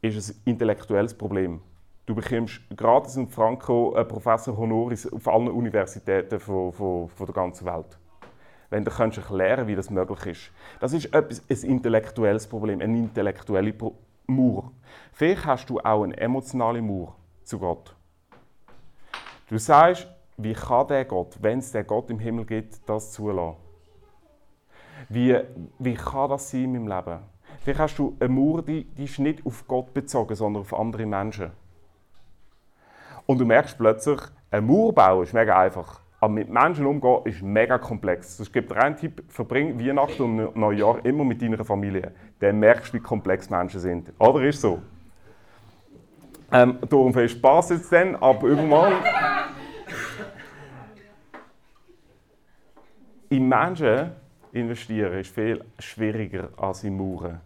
ist 0.03 0.17
es 0.17 0.31
ein 0.31 0.41
intellektuelles 0.45 1.15
Problem. 1.15 1.61
Du 2.11 2.17
bekommst 2.17 2.61
gratis 2.77 3.15
in 3.15 3.29
Franco 3.29 3.95
einen 3.95 4.09
Professor 4.09 4.57
Honoris 4.57 5.07
auf 5.13 5.29
allen 5.29 5.47
Universitäten 5.47 6.41
von, 6.41 6.73
von, 6.73 7.09
von 7.09 7.27
der 7.27 7.33
ganzen 7.33 7.65
Welt. 7.67 7.97
Wenn 8.69 8.85
du 8.85 8.91
kannst 8.91 9.19
erklären, 9.19 9.69
wie 9.69 9.77
das 9.77 9.91
möglich 9.91 10.27
ist. 10.27 10.51
Das 10.81 10.93
ist 10.93 11.15
etwas, 11.15 11.41
ein 11.49 11.71
intellektuelles 11.71 12.49
Problem, 12.49 12.81
eine 12.81 12.99
intellektuelle 12.99 13.73
Mauer. 14.27 14.73
Vielleicht 15.13 15.47
hast 15.47 15.71
du 15.71 15.79
auch 15.79 16.03
eine 16.03 16.17
emotionale 16.17 16.83
Mauer 16.83 17.15
zu 17.45 17.61
Gott. 17.61 17.95
Du 19.49 19.57
sagst, 19.57 20.09
wie 20.37 20.55
kann 20.55 20.89
der 20.89 21.05
Gott, 21.05 21.39
wenn 21.41 21.61
es 21.61 21.71
den 21.71 21.87
Gott 21.87 22.11
im 22.11 22.19
Himmel 22.19 22.45
gibt, 22.45 22.89
das 22.89 23.13
zulassen? 23.13 23.55
Wie, 25.09 25.39
wie 25.79 25.95
kann 25.95 26.29
das 26.29 26.51
sein 26.51 26.75
in 26.75 26.87
meinem 26.87 26.89
Leben? 26.89 27.21
Vielleicht 27.61 27.79
hast 27.79 27.99
du 28.01 28.17
eine 28.19 28.31
Mauer, 28.31 28.63
die, 28.63 28.83
die 28.83 29.05
ist 29.05 29.21
nicht 29.21 29.47
auf 29.47 29.69
Gott 29.69 29.95
bezogen, 29.95 30.35
sondern 30.35 30.63
auf 30.63 30.75
andere 30.75 31.07
Menschen. 31.07 31.53
Und 33.31 33.39
du 33.39 33.45
merkst 33.45 33.79
plötzlich, 33.79 34.19
ein 34.51 34.67
Mauer 34.67 34.93
bauen 34.93 35.23
ist 35.23 35.33
mega 35.33 35.57
einfach. 35.57 36.01
Aber 36.19 36.33
mit 36.33 36.49
Menschen 36.49 36.85
umgehen 36.85 37.21
ist 37.27 37.41
mega 37.41 37.79
komplex. 37.79 38.41
Es 38.41 38.51
gibt 38.51 38.73
einen 38.73 38.97
Tipp, 38.97 39.23
verbring 39.29 39.79
Weihnachten 39.79 40.23
und 40.23 40.57
Neujahr 40.57 40.99
immer 41.05 41.23
mit 41.23 41.41
deiner 41.41 41.65
Familie. 41.65 42.11
Dann 42.41 42.59
merkst 42.59 42.93
du, 42.93 42.97
wie 42.97 43.01
komplex 43.01 43.49
Menschen 43.49 43.79
sind. 43.79 44.13
Oder 44.19 44.43
ist 44.43 44.61
so? 44.61 44.83
Ähm, 46.51 46.79
darum 46.89 47.15
viel 47.15 47.29
Spaß 47.29 47.71
jetzt 47.71 47.93
dann, 47.93 48.17
aber 48.17 48.49
irgendwann... 48.49 48.95
in 53.29 53.49
Menschen 53.49 54.11
investieren 54.51 55.21
ist 55.21 55.33
viel 55.33 55.65
schwieriger 55.79 56.49
als 56.57 56.83
in 56.83 56.97
Mauern. 56.97 57.41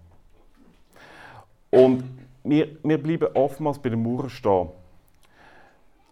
Und 1.69 2.05
wir, 2.43 2.69
wir 2.83 3.03
bleiben 3.03 3.29
oftmals 3.35 3.79
bei 3.79 3.91
den 3.91 4.03
Mauern 4.03 4.31
stehen. 4.31 4.71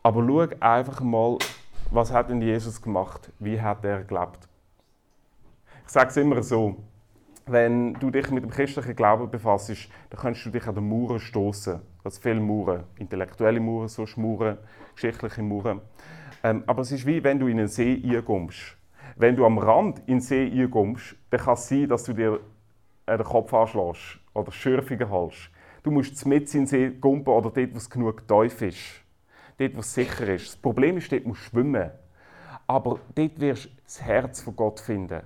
Aber 0.04 0.26
schau 0.26 0.56
einfach 0.58 1.00
mal, 1.00 1.38
was 1.90 2.12
hat 2.12 2.28
denn 2.28 2.42
Jesus 2.42 2.82
gemacht? 2.82 3.30
Wie 3.38 3.60
hat 3.60 3.84
er 3.84 4.02
gelebt? 4.02 4.48
Ich 5.86 5.92
sage 5.92 6.10
es 6.10 6.16
immer 6.16 6.42
so, 6.42 6.76
wenn 7.46 7.94
du 7.94 8.10
dich 8.10 8.30
mit 8.30 8.42
dem 8.42 8.50
christlichen 8.50 8.96
Glauben 8.96 9.30
befasst, 9.30 9.88
dann 10.10 10.20
kannst 10.20 10.44
du 10.44 10.50
dich 10.50 10.66
an 10.66 10.74
den 10.74 10.88
Mauern 10.88 11.20
stoßen. 11.20 11.80
Das 12.02 12.18
viele 12.18 12.40
Mauern, 12.40 12.84
intellektuelle 12.96 13.60
Mauern, 13.60 13.88
so 13.88 14.04
Mauern, 14.16 14.58
geschichtliche 14.94 15.42
Mauern. 15.42 15.80
Ähm, 16.42 16.64
aber 16.66 16.82
es 16.82 16.90
ist 16.90 17.06
wie 17.06 17.22
wenn 17.22 17.38
du 17.38 17.46
in 17.46 17.58
einen 17.58 17.68
See 17.68 18.02
einkommst. 18.04 18.76
Wenn 19.14 19.36
du 19.36 19.46
am 19.46 19.58
Rand 19.58 20.00
in 20.00 20.16
den 20.16 20.20
See 20.20 20.50
einkommst, 20.50 21.14
dann 21.30 21.40
kann 21.40 21.54
es 21.54 21.68
sein, 21.68 21.88
dass 21.88 22.02
du 22.04 22.12
dir 22.12 22.40
den 23.06 23.24
Kopf 23.24 23.54
anschlägst 23.54 24.18
oder 24.34 24.50
Schürfungen 24.50 25.10
hast. 25.10 25.50
Du 25.84 25.92
musst 25.92 26.26
mit 26.26 26.52
in 26.54 26.62
den 26.62 26.66
See 26.66 26.90
gumpen 26.90 27.32
oder 27.32 27.50
dort, 27.50 27.72
wo 27.72 27.76
es 27.76 27.88
genug 27.88 28.26
tief 28.26 28.62
ist. 28.62 29.01
Dort, 29.58 29.74
wo 29.74 29.80
es 29.80 29.94
sicher 29.94 30.28
ist. 30.28 30.48
Das 30.48 30.56
Problem 30.56 30.96
ist, 30.96 31.10
dort 31.12 31.26
musst 31.26 31.46
du 31.46 31.50
schwimmen. 31.50 31.90
Aber 32.66 33.00
dort 33.14 33.40
wirst 33.40 33.66
du 33.66 33.70
das 33.84 34.02
Herz 34.02 34.42
von 34.42 34.56
Gott 34.56 34.80
finden. 34.80 35.22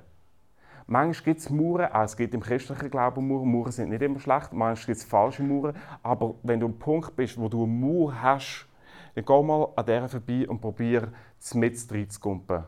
Manchmal 0.88 1.24
gibt 1.24 1.40
es 1.40 1.50
Mauern, 1.50 1.90
auch 1.92 2.04
es 2.04 2.16
gibt 2.16 2.32
im 2.32 2.40
christlichen 2.40 2.90
Glauben 2.90 3.26
Mauern. 3.26 3.50
Mauern 3.50 3.72
sind 3.72 3.90
nicht 3.90 4.02
immer 4.02 4.20
schlecht, 4.20 4.52
manchmal 4.52 4.86
gibt 4.86 4.98
es 4.98 5.04
falsche 5.04 5.42
Mauern. 5.42 5.76
Aber 6.02 6.34
wenn 6.44 6.60
du 6.60 6.66
am 6.66 6.78
Punkt 6.78 7.16
bist, 7.16 7.38
wo 7.38 7.48
du 7.48 7.64
eine 7.64 7.72
Mauer 7.72 8.22
hast, 8.22 8.66
dann 9.14 9.24
geh 9.24 9.42
mal 9.42 9.68
an 9.74 9.86
der 9.86 10.08
vorbei 10.08 10.48
und 10.48 10.60
probier, 10.60 11.08
mit 11.54 11.92
reinzugumpen. 11.92 12.58
Du 12.58 12.64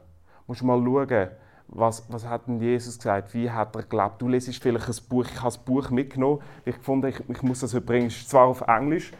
musst 0.46 0.62
mal 0.62 0.82
schauen, 0.82 1.28
was, 1.68 2.10
was 2.10 2.26
hat 2.26 2.48
denn 2.48 2.60
Jesus 2.60 2.96
gesagt? 2.96 3.34
Wie 3.34 3.50
hat 3.50 3.76
er 3.76 3.82
gelebt? 3.82 4.20
Du 4.20 4.28
lesest 4.28 4.62
vielleicht 4.62 4.88
ein 4.88 5.08
Buch. 5.08 5.24
Ich 5.24 5.36
habe 5.36 5.46
das 5.46 5.58
Buch 5.58 5.90
mitgenommen. 5.90 6.40
Ich 6.64 6.76
fand, 6.76 7.04
ich, 7.04 7.20
ich 7.28 7.42
muss 7.42 7.60
das 7.60 7.74
übrigens, 7.74 8.26
zwar 8.26 8.46
auf 8.46 8.62
Englisch. 8.62 9.12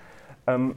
Ähm, 0.47 0.75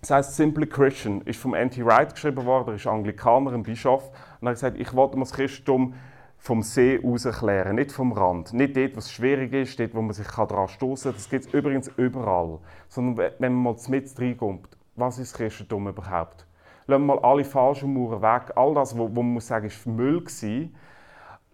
das 0.00 0.10
heißt 0.10 0.36
Simply 0.36 0.66
Christian, 0.66 1.22
ist 1.22 1.40
vom 1.40 1.54
N.T. 1.54 1.84
Wright 1.84 2.14
geschrieben 2.14 2.44
worden. 2.44 2.68
Er 2.68 2.74
ist 2.74 2.86
Anglikaner, 2.86 3.52
ein 3.52 3.64
Bischof. 3.64 4.10
Und 4.40 4.46
er 4.46 4.50
hat 4.50 4.54
gesagt, 4.54 4.78
ich 4.78 4.94
wollte 4.94 5.16
mir 5.16 5.24
das 5.24 5.32
Christentum 5.32 5.94
vom 6.36 6.62
See 6.62 7.00
aus 7.02 7.24
erklären, 7.24 7.74
nicht 7.74 7.90
vom 7.90 8.12
Rand. 8.12 8.52
Nicht 8.52 8.76
dort, 8.76 8.94
wo 8.94 8.98
es 9.00 9.10
schwierig 9.10 9.52
ist, 9.52 9.78
dort, 9.80 9.94
wo 9.94 10.02
man 10.02 10.12
sich 10.12 10.28
daran 10.28 10.68
stoßen 10.68 11.10
kann. 11.10 11.18
Das 11.18 11.28
gibt 11.28 11.46
es 11.46 11.52
übrigens 11.52 11.88
überall. 11.96 12.60
Sondern 12.88 13.32
wenn 13.38 13.52
man 13.54 13.74
mal 13.74 13.76
mit 13.88 14.20
reinkommt, 14.20 14.68
was 14.94 15.18
ist 15.18 15.32
das 15.32 15.38
Christentum 15.38 15.88
überhaupt? 15.88 16.46
Lassen 16.86 17.06
wir 17.06 17.16
mal 17.16 17.18
alle 17.18 17.44
falschen 17.44 17.92
Mauern 17.92 18.22
weg. 18.22 18.52
All 18.56 18.74
das, 18.74 18.96
wo, 18.96 19.04
wo 19.14 19.22
man 19.22 19.34
muss 19.34 19.48
sagen, 19.48 19.66
ist 19.66 19.84
Müll 19.84 20.20
gewesen. 20.20 20.74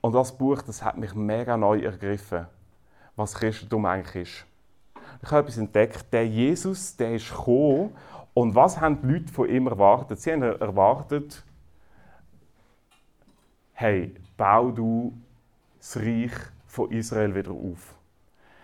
Und 0.02 0.14
das 0.14 0.36
Buch, 0.36 0.60
das 0.60 0.84
hat 0.84 0.98
mich 0.98 1.14
mega 1.14 1.56
neu 1.56 1.80
ergriffen, 1.80 2.46
was 3.16 3.34
Christentum 3.34 3.86
eigentlich 3.86 4.28
ist. 4.28 4.46
Ich 5.22 5.30
habe 5.30 5.40
etwas 5.40 5.56
entdeckt, 5.56 6.12
der 6.12 6.26
Jesus, 6.26 6.94
der 6.96 7.14
ist 7.14 7.30
gekommen 7.30 7.96
und 8.34 8.54
was 8.54 8.80
haben 8.80 9.00
die 9.00 9.06
Leute 9.06 9.32
von 9.32 9.48
ihm 9.48 9.68
erwartet? 9.68 10.20
Sie 10.20 10.32
haben 10.32 10.42
erwartet, 10.42 11.44
hey, 13.72 14.14
bau 14.36 14.70
du 14.70 15.16
das 15.78 15.96
Reich 15.96 16.32
von 16.66 16.90
Israel 16.90 17.34
wieder 17.34 17.52
auf. 17.52 17.94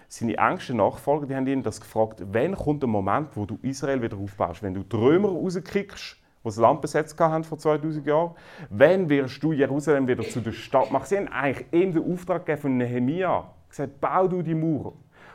Seine 0.08 0.36
engsten 0.36 0.78
Nachfolger 0.78 1.26
die 1.26 1.36
haben 1.36 1.46
ihn 1.46 1.62
das 1.62 1.80
gefragt, 1.80 2.20
wann 2.32 2.56
kommt 2.56 2.82
der 2.82 2.88
Moment, 2.88 3.28
wo 3.36 3.46
du 3.46 3.60
Israel 3.62 4.02
wieder 4.02 4.16
aufbaust? 4.16 4.60
Wenn 4.60 4.74
du 4.74 4.82
die 4.82 4.96
Römer 4.96 5.28
rauskriegst, 5.28 6.16
die 6.16 6.44
das 6.44 6.56
Land 6.56 6.80
besetzt 6.80 7.18
haben 7.20 7.44
vor 7.44 7.58
2000 7.58 8.04
Jahren, 8.04 8.34
wann 8.70 9.08
wirst 9.08 9.40
du 9.40 9.52
Jerusalem 9.52 10.08
wieder 10.08 10.24
zu 10.24 10.40
der 10.40 10.50
Stadt 10.50 10.90
machen? 10.90 11.06
Sie 11.06 11.16
haben 11.16 11.28
eigentlich 11.28 11.66
ihm 11.72 11.92
den 11.92 12.12
Auftrag 12.12 12.44
gegeben 12.44 12.62
von 12.62 12.76
Nehemia, 12.76 13.48
gesagt, 13.68 14.00
bau 14.00 14.26
du 14.26 14.42
die 14.42 14.54
Mauer. 14.54 14.94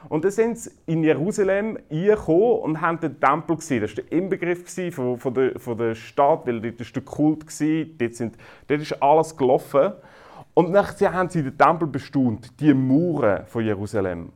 Und 0.10 0.24
dann 0.24 0.32
sind 0.32 0.60
sie 0.60 0.72
in 0.86 1.04
Jerusalem 1.04 1.80
gekommen 1.90 2.60
und 2.60 2.82
haben 2.82 3.00
den 3.00 3.20
Tempel 3.20 3.56
gesehen. 3.56 3.82
Das 3.82 3.98
war 3.98 4.04
der 4.04 4.12
Inbegriff 4.12 4.94
von, 4.94 5.18
von, 5.18 5.34
der, 5.34 5.60
von 5.60 5.78
der 5.78 5.96
Stadt, 5.96 6.46
weil 6.46 6.62
dort 6.62 6.80
war 6.80 6.88
der 6.94 7.02
Kult, 7.02 7.44
dort, 7.44 8.16
sind, 8.16 8.38
dort 8.68 8.82
ist 8.82 9.02
alles 9.02 9.36
gelaufen. 9.36 9.94
Und 10.54 10.72
nachher 10.72 11.14
haben 11.14 11.30
sie 11.30 11.44
den 11.44 11.58
Tempel 11.58 11.88
bestaunt, 11.88 12.60
die 12.60 12.74
Mauern 12.74 13.46
von 13.46 13.64
Jerusalem. 13.64 14.32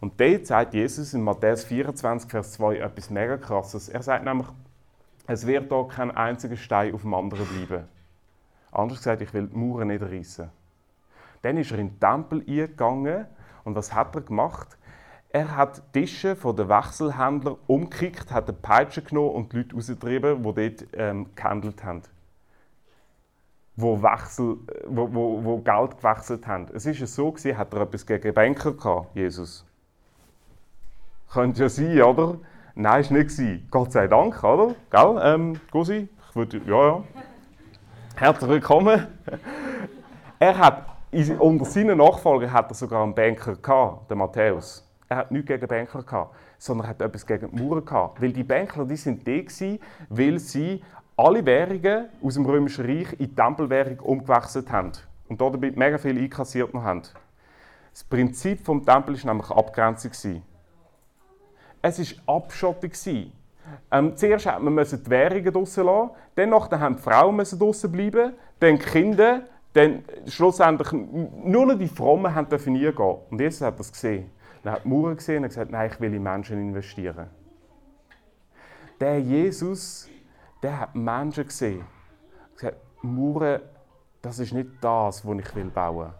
Und 0.00 0.20
dort 0.20 0.46
sagt 0.46 0.74
Jesus 0.74 1.14
in 1.14 1.22
Matthäus 1.22 1.64
24, 1.64 2.30
Vers 2.30 2.52
2 2.52 2.76
etwas 2.76 3.08
mega 3.08 3.38
krasses. 3.38 3.88
Er 3.88 4.02
sagt 4.02 4.24
nämlich, 4.24 4.48
es 5.26 5.46
wird 5.46 5.72
da 5.72 5.82
kein 5.84 6.10
einziger 6.10 6.56
Stein 6.56 6.92
auf 6.94 7.02
dem 7.02 7.14
anderen 7.14 7.46
bleiben. 7.46 7.84
Anders 8.70 8.98
gesagt, 8.98 9.22
ich 9.22 9.32
will 9.32 9.46
die 9.46 9.56
Mauern 9.56 9.88
nicht 9.88 10.02
reissen. 10.02 10.50
Dann 11.40 11.56
ist 11.56 11.70
er 11.70 11.78
in 11.78 11.90
den 11.90 12.00
Tempel 12.00 12.40
eingegangen 12.40 13.26
und 13.64 13.74
was 13.74 13.94
hat 13.94 14.14
er 14.14 14.20
gemacht? 14.20 14.76
Er 15.34 15.56
hat 15.56 15.82
die 15.96 16.02
Tische 16.02 16.36
von 16.36 16.54
den 16.54 16.68
Wechselhändlern 16.68 17.56
umgekickt, 17.66 18.30
hat 18.30 18.44
eine 18.44 18.56
Peitsche 18.56 19.02
genommen 19.02 19.30
und 19.30 19.52
die 19.52 19.56
Leute 19.56 19.74
rausgetrieben, 19.74 20.44
die 20.44 20.54
dort 20.54 20.88
ähm, 20.92 21.26
gehandelt 21.34 21.82
haben. 21.82 22.02
Wo, 23.74 24.00
Wechsel, 24.00 24.58
wo, 24.86 25.12
wo, 25.12 25.42
wo 25.42 25.58
Geld 25.58 25.98
gewechselt 25.98 26.46
haben. 26.46 26.68
Es 26.72 26.86
ist 26.86 27.04
so, 27.12 27.32
gewesen, 27.32 27.58
hat 27.58 27.74
er 27.74 27.80
etwas 27.80 28.06
gegen 28.06 28.32
Banker 28.32 28.74
gehabt, 28.74 29.16
Jesus. 29.16 29.66
Könnte 31.32 31.62
ja 31.62 31.68
sein, 31.68 32.00
oder? 32.00 32.38
Nein, 32.76 33.00
ist 33.00 33.10
nicht 33.10 33.30
gewesen. 33.30 33.66
Gott 33.72 33.90
sei 33.90 34.06
Dank, 34.06 34.40
oder? 34.44 34.76
Gell, 34.92 35.20
ähm, 35.20 35.60
Gusi? 35.72 36.08
Ich 36.28 36.36
würde, 36.36 36.58
ja, 36.58 36.86
ja. 36.86 37.04
Herzlich 38.14 38.50
willkommen. 38.50 39.08
Er 40.38 40.56
hat, 40.56 40.86
unter 41.40 41.64
seinen 41.64 41.98
Nachfolgern 41.98 42.52
hat 42.52 42.70
er 42.70 42.74
sogar 42.76 43.02
einen 43.02 43.16
Banker 43.16 43.56
gehabt, 43.56 44.08
den 44.08 44.18
Matthäus 44.18 44.84
er 45.14 45.18
hat 45.18 45.30
nichts 45.30 45.46
gegen 45.46 45.66
Banker 45.66 46.02
gehabt, 46.02 46.34
sondern 46.58 46.86
er 46.86 46.90
hat 46.90 47.00
etwas 47.00 47.26
gegen 47.26 47.50
die 47.50 47.62
Mauern 47.62 47.84
gehabt. 47.84 48.20
Weil 48.20 48.32
die 48.32 48.42
Banker, 48.42 48.84
die 48.84 48.96
sind 48.96 49.26
die 49.26 49.44
gewesen, 49.44 49.78
weil 50.08 50.38
sie 50.38 50.82
alle 51.16 51.46
Währungen 51.46 52.08
aus 52.22 52.34
dem 52.34 52.44
Römischen 52.44 52.84
Reich 52.84 53.12
in 53.12 53.28
die 53.28 53.34
Tempelwährung 53.34 54.00
umgewechselt 54.00 54.70
haben. 54.70 54.92
Und 55.28 55.40
dabei 55.40 55.72
mega 55.74 55.98
viel 55.98 56.18
einkassiert 56.18 56.74
noch 56.74 56.82
haben. 56.82 57.02
Das 57.92 58.02
Prinzip 58.02 58.64
des 58.64 58.84
Tempels 58.84 59.24
war 59.24 59.32
nämlich 59.32 59.50
Abgrenzung. 59.50 60.42
Es 61.80 62.26
war 62.26 62.36
Abschottung. 62.36 62.90
Ähm, 63.90 64.16
zuerst 64.16 64.46
musste 64.46 64.60
man 64.60 64.84
die 64.84 65.10
Währungen 65.10 65.52
draussen 65.52 65.84
lassen, 65.86 66.10
dann 66.34 66.80
haben 66.80 66.96
die 66.96 67.02
Frauen 67.02 67.38
draussen 67.38 67.92
bleiben, 67.92 68.32
dann 68.58 68.78
die 68.78 68.84
Kinder, 68.84 69.42
dann 69.72 70.04
schlussendlich 70.26 70.92
nur 70.92 71.66
noch 71.66 71.78
die 71.78 71.88
Frommen 71.88 72.48
dürfen 72.48 72.72
nie 72.72 72.90
gehen. 72.90 73.16
Und 73.30 73.40
Jesus 73.40 73.60
hat 73.62 73.78
das 73.78 73.92
gesehen. 73.92 74.30
Er 74.64 74.72
hat 74.72 74.84
die 74.84 74.88
Mauer 74.88 75.14
gesehen 75.14 75.42
und 75.42 75.50
gesagt, 75.50 75.70
nein, 75.70 75.90
ich 75.92 76.00
will 76.00 76.14
in 76.14 76.22
Menschen 76.22 76.58
investieren. 76.58 77.28
Der 78.98 79.20
Jesus, 79.20 80.08
der 80.62 80.80
hat 80.80 80.94
Menschen 80.94 81.44
gesehen. 81.44 81.80
Er 81.80 82.54
gesagt, 82.54 82.76
Mauern, 83.02 83.60
das 84.22 84.38
ist 84.38 84.54
nicht 84.54 84.70
das, 84.80 85.26
was 85.26 85.38
ich 85.38 85.72
bauen 85.74 86.06
will. 86.06 86.14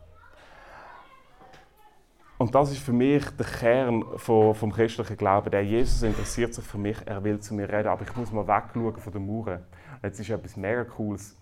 Und 2.36 2.54
das 2.54 2.72
ist 2.72 2.80
für 2.80 2.92
mich 2.92 3.24
der 3.30 3.46
Kern 3.46 4.04
vom 4.16 4.72
christlichen 4.72 5.16
Glauben. 5.16 5.50
Der 5.50 5.64
Jesus 5.64 6.02
interessiert 6.02 6.52
sich 6.52 6.64
für 6.64 6.76
mich, 6.76 6.98
er 7.06 7.24
will 7.24 7.40
zu 7.40 7.54
mir 7.54 7.68
reden, 7.68 7.88
aber 7.88 8.02
ich 8.02 8.14
muss 8.14 8.32
mal 8.32 8.46
wegschauen 8.46 8.96
von 8.96 9.12
den 9.12 9.26
Mauern. 9.26 9.64
Jetzt 10.02 10.20
ist 10.20 10.28
etwas 10.28 10.56
mega 10.56 10.84
Cooles. 10.84 11.36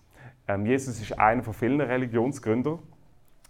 Ähm, 0.47 0.65
Jesus 0.65 1.01
ist 1.01 1.19
einer 1.19 1.43
von 1.43 1.53
vielen 1.53 1.81
Religionsgründern. 1.81 2.79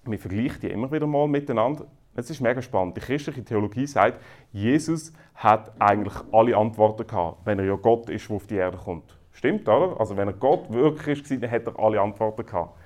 Wir 0.06 0.18
vergleichen 0.18 0.62
die 0.62 0.70
immer 0.70 0.92
wieder 0.92 1.06
mal 1.06 1.28
miteinander. 1.28 1.86
Es 2.16 2.30
ist 2.30 2.42
mega 2.42 2.62
spannend. 2.62 2.96
Die 2.96 3.02
christliche 3.02 3.44
Theologie 3.44 3.88
sagt, 3.88 4.20
Jesus 4.52 5.12
hat 5.34 5.72
eigentlich 5.80 6.14
alle 6.32 6.56
Antworten 6.56 7.08
gehabt, 7.08 7.40
wenn 7.46 7.58
er 7.58 7.66
ja 7.66 7.76
Gott 7.76 8.10
ist, 8.10 8.30
der 8.30 8.36
auf 8.36 8.46
die 8.46 8.56
Erde 8.56 8.78
kommt. 8.78 9.18
Stimmt, 9.32 9.68
oder? 9.68 10.00
Also 10.00 10.16
wenn 10.16 10.28
er 10.28 10.34
Gott 10.34 10.72
wirklich 10.72 11.22
ist, 11.22 11.44
dann 11.44 11.50
hat 11.50 11.66
er 11.66 11.80
alle 11.80 12.00
Antworten 12.00 12.46
gehabt. 12.46 12.78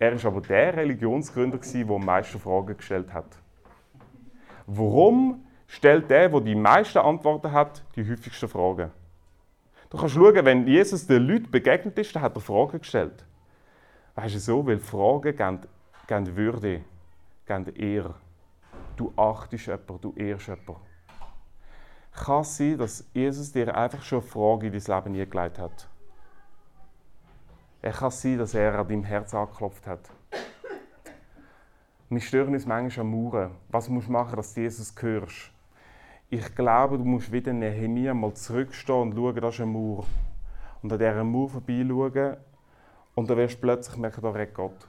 Er 0.00 0.12
ist 0.12 0.26
aber 0.26 0.40
der 0.40 0.76
Religionsgründer, 0.76 1.58
der 1.58 1.90
am 1.94 2.04
meisten 2.04 2.40
Fragen 2.40 2.76
gestellt 2.76 3.14
hat. 3.14 3.38
Warum 4.66 5.44
stellt 5.68 6.10
der, 6.10 6.28
der 6.28 6.40
die 6.40 6.56
meisten 6.56 6.98
Antworten 6.98 7.52
hat, 7.52 7.84
die 7.94 8.08
häufigsten 8.08 8.48
Fragen? 8.48 8.90
Du 9.90 9.98
kannst 9.98 10.14
schauen, 10.16 10.44
wenn 10.44 10.66
Jesus 10.66 11.06
den 11.06 11.22
Leuten 11.22 11.50
begegnet 11.52 11.96
ist, 11.98 12.16
dann 12.16 12.22
hat 12.22 12.34
er 12.34 12.40
Fragen 12.40 12.80
gestellt. 12.80 13.24
Weißt 14.16 14.34
du 14.34 14.38
so, 14.40 14.66
weil 14.66 14.78
Fragen 14.80 15.36
geben, 15.36 15.60
geben 16.08 16.36
Würde, 16.36 16.80
geben 17.46 17.76
Ehre 17.76 18.14
du 18.96 19.12
achtest 19.16 19.66
jemanden, 19.66 20.00
du 20.00 20.12
ehrst 20.14 20.48
jemanden. 20.48 20.76
Kann 22.12 22.42
es 22.42 22.56
sein, 22.56 22.78
dass 22.78 23.08
Jesus 23.14 23.52
dir 23.52 23.74
einfach 23.74 24.02
schon 24.02 24.20
eine 24.20 24.28
Frage 24.28 24.66
in 24.66 24.72
dein 24.72 25.04
Leben 25.04 25.20
eingelegt 25.20 25.58
hat? 25.58 25.88
Er 27.80 27.92
kann 27.92 28.10
sein, 28.10 28.38
dass 28.38 28.54
er 28.54 28.78
an 28.78 28.86
deinem 28.86 29.04
Herz 29.04 29.34
angeklopft 29.34 29.86
hat. 29.86 30.10
Wir 32.08 32.20
stören 32.20 32.52
uns 32.52 32.66
manchmal 32.66 33.06
an 33.06 33.10
Mauern. 33.10 33.50
Was 33.70 33.88
musst 33.88 34.08
du 34.08 34.12
machen, 34.12 34.36
dass 34.36 34.54
du 34.54 34.60
Jesus 34.60 34.94
hörst? 35.00 35.50
Ich 36.28 36.54
glaube, 36.54 36.98
du 36.98 37.04
musst 37.04 37.32
wieder 37.32 37.52
Nehemiah 37.52 38.14
mal 38.14 38.34
zurückstehen 38.34 39.00
und 39.00 39.14
schauen, 39.14 39.36
das 39.36 39.54
ist 39.54 39.60
eine 39.60 39.70
Mauer. 39.70 40.04
Und 40.82 40.92
an 40.92 40.98
dieser 40.98 41.24
Mauer 41.24 41.48
vorbeischauen 41.48 42.36
und 43.14 43.28
dann 43.28 43.36
wirst 43.36 43.56
du 43.56 43.60
plötzlich 43.60 43.96
merken, 43.96 44.22
da 44.22 44.30
redet 44.30 44.54
Gott. 44.54 44.88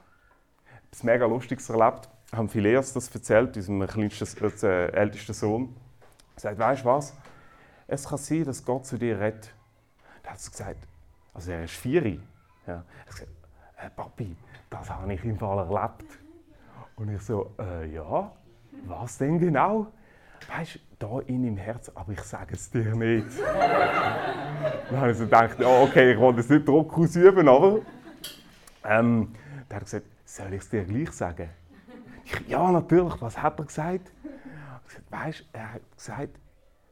Etwas 0.86 1.02
mega 1.02 1.26
Lustiges 1.26 1.68
erlebt, 1.68 2.08
haben 2.36 2.48
Phileas 2.48 2.92
das 2.92 3.14
erzählt, 3.14 3.56
unserem 3.56 3.86
kleinsten, 3.86 4.52
äh, 4.62 4.86
ältesten 4.88 5.32
Sohn. 5.34 5.74
Er 6.36 6.40
sagt, 6.40 6.58
weißt 6.58 6.82
du 6.82 6.86
was? 6.86 7.16
Es 7.86 8.08
kann 8.08 8.18
sein, 8.18 8.44
dass 8.44 8.64
Gott 8.64 8.86
zu 8.86 8.98
dir 8.98 9.20
redet. 9.20 9.52
Da 10.22 10.30
hat 10.30 10.38
er 10.42 10.50
gesagt, 10.50 10.88
also 11.32 11.52
er 11.52 11.64
ist 11.64 11.74
vier. 11.74 12.06
Ja. 12.06 12.18
Er 12.66 12.76
hat 12.76 13.06
gesagt, 13.06 13.30
hey, 13.76 13.90
Papi, 13.94 14.36
das 14.70 14.90
habe 14.90 15.12
ich 15.12 15.24
im 15.24 15.38
Fall 15.38 15.58
erlebt. 15.58 16.18
Und 16.96 17.14
ich 17.14 17.22
so, 17.22 17.52
äh, 17.58 17.92
ja, 17.92 18.32
was 18.86 19.18
denn 19.18 19.38
genau? 19.38 19.88
Weißt 20.48 20.76
du, 20.76 20.78
da 20.98 21.20
in 21.26 21.44
im 21.44 21.56
Herz, 21.56 21.90
aber 21.94 22.12
ich 22.12 22.20
sage 22.20 22.54
es 22.54 22.70
dir 22.70 22.94
nicht. 22.94 23.26
dann 24.90 25.00
habe 25.00 25.10
ich 25.10 25.18
so 25.18 25.24
gedacht, 25.24 25.56
oh, 25.60 25.84
okay, 25.84 26.12
ich 26.12 26.18
wollte 26.18 26.40
jetzt 26.40 26.50
nicht 26.50 26.66
Druck 26.66 26.96
ausüben, 26.96 27.48
aber. 27.48 27.80
Ähm, 28.84 29.34
dann 29.68 29.76
hat 29.76 29.82
er 29.82 29.84
gesagt, 29.84 30.06
soll 30.24 30.52
ich 30.52 30.62
es 30.62 30.68
dir 30.68 30.84
gleich 30.84 31.10
sagen? 31.12 31.48
Ich, 32.24 32.48
ja, 32.48 32.70
natürlich, 32.70 33.20
was 33.20 33.40
hat 33.40 33.58
er 33.58 33.64
gesagt? 33.66 34.10
weißt 35.10 35.40
du, 35.40 35.44
er 35.52 35.74
hat 35.74 35.82
gesagt, 35.96 36.40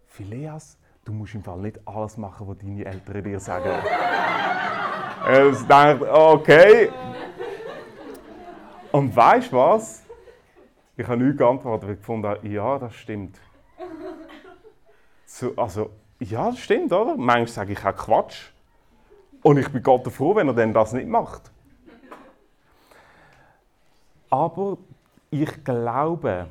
Phileas, 0.07 0.79
du 1.05 1.13
musst 1.13 1.35
im 1.35 1.43
Fall 1.43 1.59
nicht 1.59 1.81
alles 1.87 2.17
machen, 2.17 2.47
was 2.49 2.59
deine 2.59 2.85
Eltern 2.85 3.25
dir 3.25 3.41
sagen. 3.41 3.71
ich 5.53 5.67
dachte, 5.67 6.13
okay. 6.13 6.91
Und 8.93 9.15
weißt 9.15 9.53
du 9.53 9.57
was? 9.57 10.03
Ich 10.97 11.07
habe 11.07 11.23
nicht 11.23 11.39
geantwortet, 11.39 11.89
weil 11.89 11.95
ich 11.95 12.01
gefunden 12.01 12.53
ja, 12.53 12.79
das 12.79 12.95
stimmt. 12.95 13.41
So, 15.25 15.55
also, 15.57 15.91
ja, 16.19 16.51
das 16.51 16.59
stimmt, 16.59 16.93
oder? 16.93 17.17
Manchmal 17.17 17.49
sage 17.49 17.73
ich 17.73 17.85
auch 17.85 17.97
Quatsch. 17.97 18.51
Und 19.43 19.57
ich 19.57 19.69
bin 19.71 19.83
Gott 19.83 20.07
froh, 20.13 20.37
wenn 20.37 20.49
er 20.49 20.55
denn 20.55 20.75
das 20.75 20.93
nicht 20.93 21.09
macht. 21.09 21.51
Aber 24.29 24.79
ich 25.33 25.65
glaube, 25.65 26.47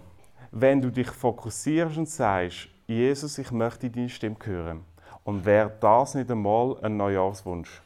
wenn 0.51 0.81
du 0.81 0.89
dich 0.89 1.09
fokussierst 1.09 1.97
und 1.97 2.09
sagst, 2.09 2.67
Jesus, 2.87 3.37
ich 3.37 3.51
möchte 3.51 3.89
deine 3.89 4.09
Stimme 4.09 4.35
hören, 4.43 4.83
und 5.23 5.45
wäre 5.45 5.71
das 5.79 6.15
nicht 6.15 6.31
einmal 6.31 6.77
ein 6.81 6.97
Neujahrswunsch? 6.97 7.81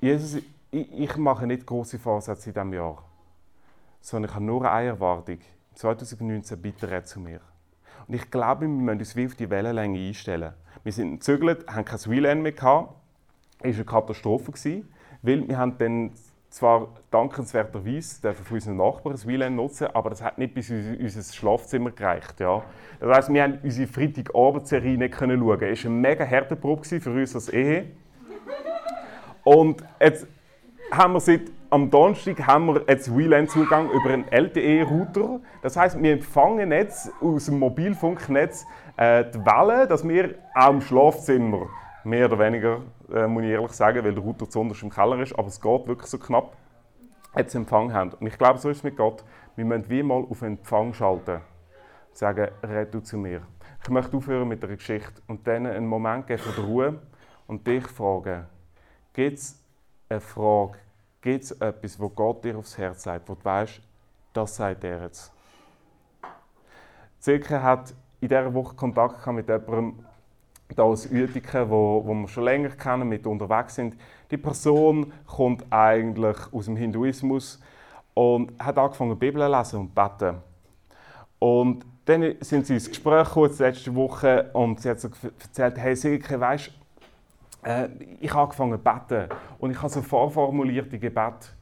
Jesus, 0.00 0.42
ich, 0.72 0.92
ich 0.92 1.16
mache 1.16 1.46
nicht 1.46 1.64
große 1.64 1.98
Vorsätze 1.98 2.50
in 2.50 2.54
diesem 2.54 2.72
Jahr, 2.72 3.04
sondern 4.00 4.30
ich 4.30 4.34
habe 4.34 4.44
nur 4.44 4.70
eine 4.70 4.88
Erwartung. 4.88 5.38
2019 5.74 6.60
bitte 6.60 6.90
red 6.90 7.06
zu 7.06 7.20
mir. 7.20 7.40
Und 8.08 8.14
ich 8.14 8.30
glaube, 8.32 8.62
wir 8.62 8.68
müssen 8.68 8.98
uns 8.98 9.14
wie 9.14 9.26
auf 9.26 9.36
die 9.36 9.48
Wellenlänge 9.48 10.08
einstellen. 10.08 10.54
Wir 10.82 10.92
sind 10.92 11.20
gezügelt, 11.20 11.66
haben 11.68 11.84
kein 11.84 12.04
WLAN 12.06 12.42
mehr 12.42 12.52
gehabt. 12.52 12.94
Es 13.60 13.70
war 13.70 13.74
eine 13.74 13.84
Katastrophe, 13.84 14.52
weil 15.22 15.48
wir 15.48 15.56
haben 15.56 15.78
dann 15.78 16.12
zwar 16.54 16.86
dankenswerterweise 17.10 18.22
dürfen 18.22 18.44
von 18.44 18.54
unseren 18.54 18.76
Nachbarn 18.76 19.12
das 19.12 19.26
WLAN 19.26 19.56
nutzen, 19.56 19.88
aber 19.92 20.10
das 20.10 20.22
hat 20.22 20.38
nicht 20.38 20.54
bis 20.54 20.70
in 20.70 20.96
unser 21.00 21.20
Schlafzimmer 21.20 21.90
gereicht. 21.90 22.38
Ja. 22.38 22.62
Das 23.00 23.16
heisst, 23.16 23.32
wir 23.32 23.42
haben 23.42 23.58
unsere 23.60 23.88
Freitagabendserie 23.88 24.96
nicht 24.96 25.14
können 25.14 25.40
schauen. 25.40 25.62
Es 25.62 25.84
war 25.84 25.90
eine 25.90 26.00
mega 26.00 26.24
harte 26.24 26.54
Probe 26.54 26.84
für 26.84 27.10
uns 27.10 27.34
als 27.34 27.48
Ehe. 27.48 27.86
Und 29.42 29.82
jetzt 29.98 30.28
haben 30.92 31.14
wir 31.14 31.20
seit 31.20 31.40
am 31.70 31.90
Donnerstag 31.90 32.46
haben 32.46 32.66
wir 32.66 32.84
jetzt 32.86 33.12
WLAN-Zugang 33.12 33.90
über 33.90 34.10
einen 34.10 34.28
LTE-Router. 34.30 35.40
Das 35.60 35.76
heißt, 35.76 36.00
wir 36.00 36.12
empfangen 36.12 36.70
jetzt 36.70 37.10
aus 37.20 37.46
dem 37.46 37.58
Mobilfunknetz 37.58 38.64
äh, 38.96 39.24
die 39.24 39.44
Wellen, 39.44 39.88
dass 39.88 40.06
wir 40.06 40.36
auch 40.54 40.70
im 40.70 40.80
Schlafzimmer 40.80 41.66
mehr 42.04 42.26
oder 42.26 42.38
weniger, 42.38 42.82
äh, 43.14 43.26
muss 43.26 43.44
ich 43.44 43.50
ehrlich 43.50 43.72
sagen, 43.72 44.04
weil 44.04 44.14
der 44.14 44.22
Router 44.22 44.48
zuunterst 44.48 44.82
im 44.82 44.90
Keller 44.90 45.20
ist, 45.20 45.38
aber 45.38 45.48
es 45.48 45.60
geht 45.60 45.86
wirklich 45.86 46.10
so 46.10 46.18
knapp, 46.18 46.56
jetzt 47.36 47.54
Empfang 47.54 47.92
haben. 47.92 48.12
Und 48.12 48.26
ich 48.26 48.36
glaube, 48.36 48.58
so 48.58 48.70
ist 48.70 48.78
es 48.78 48.82
mit 48.82 48.96
Gott. 48.96 49.24
Wir 49.56 49.64
müssen 49.64 49.88
wie 49.88 50.02
mal 50.02 50.24
auf 50.28 50.42
Empfang 50.42 50.92
schalten. 50.92 51.40
Sagen, 52.12 52.48
red 52.62 52.92
du 52.92 53.00
zu 53.00 53.16
mir. 53.16 53.42
Ich 53.82 53.90
möchte 53.90 54.16
aufhören 54.16 54.48
mit 54.48 54.62
der 54.62 54.70
Geschichte 54.70 55.20
und 55.26 55.46
dann 55.46 55.66
einen 55.66 55.86
Moment 55.86 56.26
geben 56.26 56.42
von 56.42 56.64
Ruhe 56.64 56.98
und 57.46 57.66
dich 57.66 57.86
fragen, 57.86 58.46
gibt 59.12 59.38
es 59.38 59.62
eine 60.08 60.20
Frage, 60.20 60.78
gibt 61.20 61.44
es 61.44 61.52
etwas, 61.52 62.00
wo 62.00 62.08
Gott 62.08 62.44
dir 62.44 62.56
aufs 62.56 62.78
Herz 62.78 63.02
sagt, 63.02 63.28
wo 63.28 63.34
du 63.34 63.44
weißt, 63.44 63.80
das 64.32 64.56
sagt 64.56 64.84
er 64.84 65.02
jetzt. 65.02 65.32
Silke 67.18 67.62
hat 67.62 67.94
in 68.20 68.28
dieser 68.28 68.52
Woche 68.54 68.74
Kontakt 68.74 69.26
mit 69.28 69.48
jemandem, 69.48 70.04
da 70.74 70.82
aus 70.82 71.06
Uetiken, 71.10 71.68
wo, 71.70 72.02
wo 72.04 72.14
wir 72.14 72.28
schon 72.28 72.44
länger 72.44 72.70
kennen, 72.70 73.08
mit 73.08 73.26
unterwegs 73.26 73.74
sind. 73.74 73.96
Die 74.30 74.36
Person 74.36 75.12
kommt 75.26 75.64
eigentlich 75.70 76.36
aus 76.52 76.64
dem 76.66 76.76
Hinduismus 76.76 77.60
und 78.14 78.52
hat 78.58 78.78
angefangen, 78.78 79.18
Bibel 79.18 79.42
zu 79.42 79.56
lesen 79.56 79.80
und 79.80 79.88
zu 79.88 79.94
beten. 79.94 80.36
Und 81.38 81.84
dann 82.06 82.34
sind 82.40 82.66
sie 82.66 82.74
ins 82.74 82.88
Gespräch 82.88 83.28
gekommen, 83.28 83.54
letzte 83.58 83.94
Woche, 83.94 84.50
und 84.52 84.80
sie 84.80 84.90
hat 84.90 85.00
so 85.00 85.08
erzählt, 85.40 85.78
hey 85.78 85.96
Silke, 85.96 86.38
weißt 86.38 86.70
äh, 87.64 87.88
ich 88.20 88.30
habe 88.30 88.42
angefangen 88.42 88.72
zu 88.72 88.78
beten 88.78 89.28
und 89.58 89.70
ich 89.70 89.78
habe 89.78 89.88
so 89.88 90.02
vorformulierte 90.02 90.98
Gebet 90.98 91.54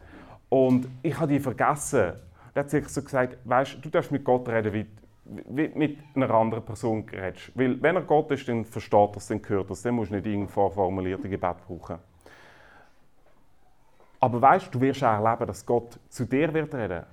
und 0.48 0.88
ich 1.02 1.18
habe 1.18 1.32
die 1.32 1.40
vergessen. 1.40 2.14
Dann 2.54 2.64
hat 2.64 2.70
sie 2.70 2.82
so 2.82 3.02
gesagt, 3.02 3.38
weißt, 3.44 3.78
du 3.82 3.88
darfst 3.88 4.10
mit 4.10 4.24
Gott 4.24 4.48
reden, 4.48 4.72
wie 4.72 4.86
wie 5.24 5.68
mit 5.68 5.98
einer 6.14 6.30
anderen 6.30 6.64
Person 6.64 7.04
redest. 7.08 7.52
Weil 7.54 7.80
wenn 7.80 7.96
er 7.96 8.02
Gott 8.02 8.30
ist, 8.32 8.48
dann 8.48 8.64
versteht 8.64 9.10
er 9.10 9.16
es, 9.16 9.28
dann 9.28 9.40
hört 9.46 9.68
er 9.68 9.72
es. 9.72 9.82
Dann 9.82 9.94
musst 9.94 10.10
du 10.10 10.16
nicht 10.16 10.26
irgendein 10.26 10.48
vorformulierte 10.48 11.28
Gebet 11.28 11.56
brauchen. 11.66 11.98
Aber 14.20 14.40
weißt 14.40 14.66
du, 14.66 14.78
du 14.78 14.80
wirst 14.80 15.02
auch 15.02 15.24
erleben, 15.24 15.46
dass 15.46 15.66
Gott 15.66 15.98
zu 16.08 16.24
dir 16.24 16.52
wird 16.54 16.74
reden. 16.74 17.04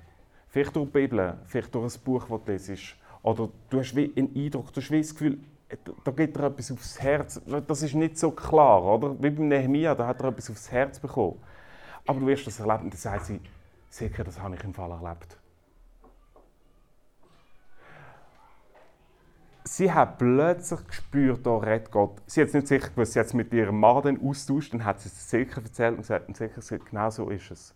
Vielleicht 0.47 0.75
durch 0.75 0.87
die 0.87 0.91
Bibel, 0.91 1.37
vielleicht 1.45 1.73
durch 1.73 1.95
ein 1.95 2.03
Buch, 2.03 2.27
das 2.27 2.43
du 2.45 2.71
liest. 2.71 2.95
Oder 3.21 3.49
du 3.69 3.79
hast 3.79 3.95
wie 3.95 4.11
einen 4.15 4.35
Eindruck, 4.35 4.73
du 4.73 4.81
hast 4.81 4.91
wie 4.91 5.01
das 5.01 5.13
Gefühl, 5.13 5.39
da 6.03 6.11
geht 6.11 6.35
dir 6.35 6.43
etwas 6.43 6.71
aufs 6.71 6.99
Herz. 6.99 7.41
Das 7.67 7.83
ist 7.83 7.93
nicht 7.93 8.17
so 8.17 8.31
klar, 8.31 8.83
oder? 8.83 9.15
Wie 9.21 9.29
beim 9.29 9.47
Nehemiah, 9.47 9.95
da 9.95 10.07
hat 10.07 10.21
er 10.21 10.29
etwas 10.29 10.49
aufs 10.49 10.71
Herz 10.71 10.99
bekommen. 10.99 11.39
Aber 12.05 12.19
du 12.19 12.27
wirst 12.27 12.47
das 12.47 12.59
erleben 12.59 12.85
und 12.85 12.93
dann 12.93 12.99
sagt 12.99 13.25
sie, 13.25 13.39
sicher, 13.89 14.23
das 14.23 14.39
habe 14.39 14.55
ich 14.55 14.63
im 14.63 14.73
Fall 14.73 14.91
erlebt. 14.91 15.38
Sie 19.77 19.91
hat 19.91 20.17
plötzlich 20.17 20.85
gespürt, 20.87 21.45
da 21.45 21.57
redet 21.57 21.91
Gott. 21.91 22.21
Sie 22.25 22.41
hat 22.41 22.53
nicht 22.53 22.67
sicher 22.67 22.89
gewusst, 22.89 23.13
sie 23.13 23.19
hat 23.19 23.27
es 23.27 23.33
mit 23.33 23.53
ihrem 23.53 23.79
Mann 23.79 24.01
dann 24.03 24.21
austauscht, 24.27 24.73
dann 24.73 24.83
hat 24.83 24.99
sie 24.99 25.09
es 25.09 25.29
sicher 25.29 25.61
erzählt 25.61 25.91
und 25.91 26.01
gesagt, 26.01 26.27
und 26.27 26.37
sicher, 26.37 26.79
genau 26.79 27.09
so 27.09 27.29
ist 27.29 27.51
es. 27.51 27.75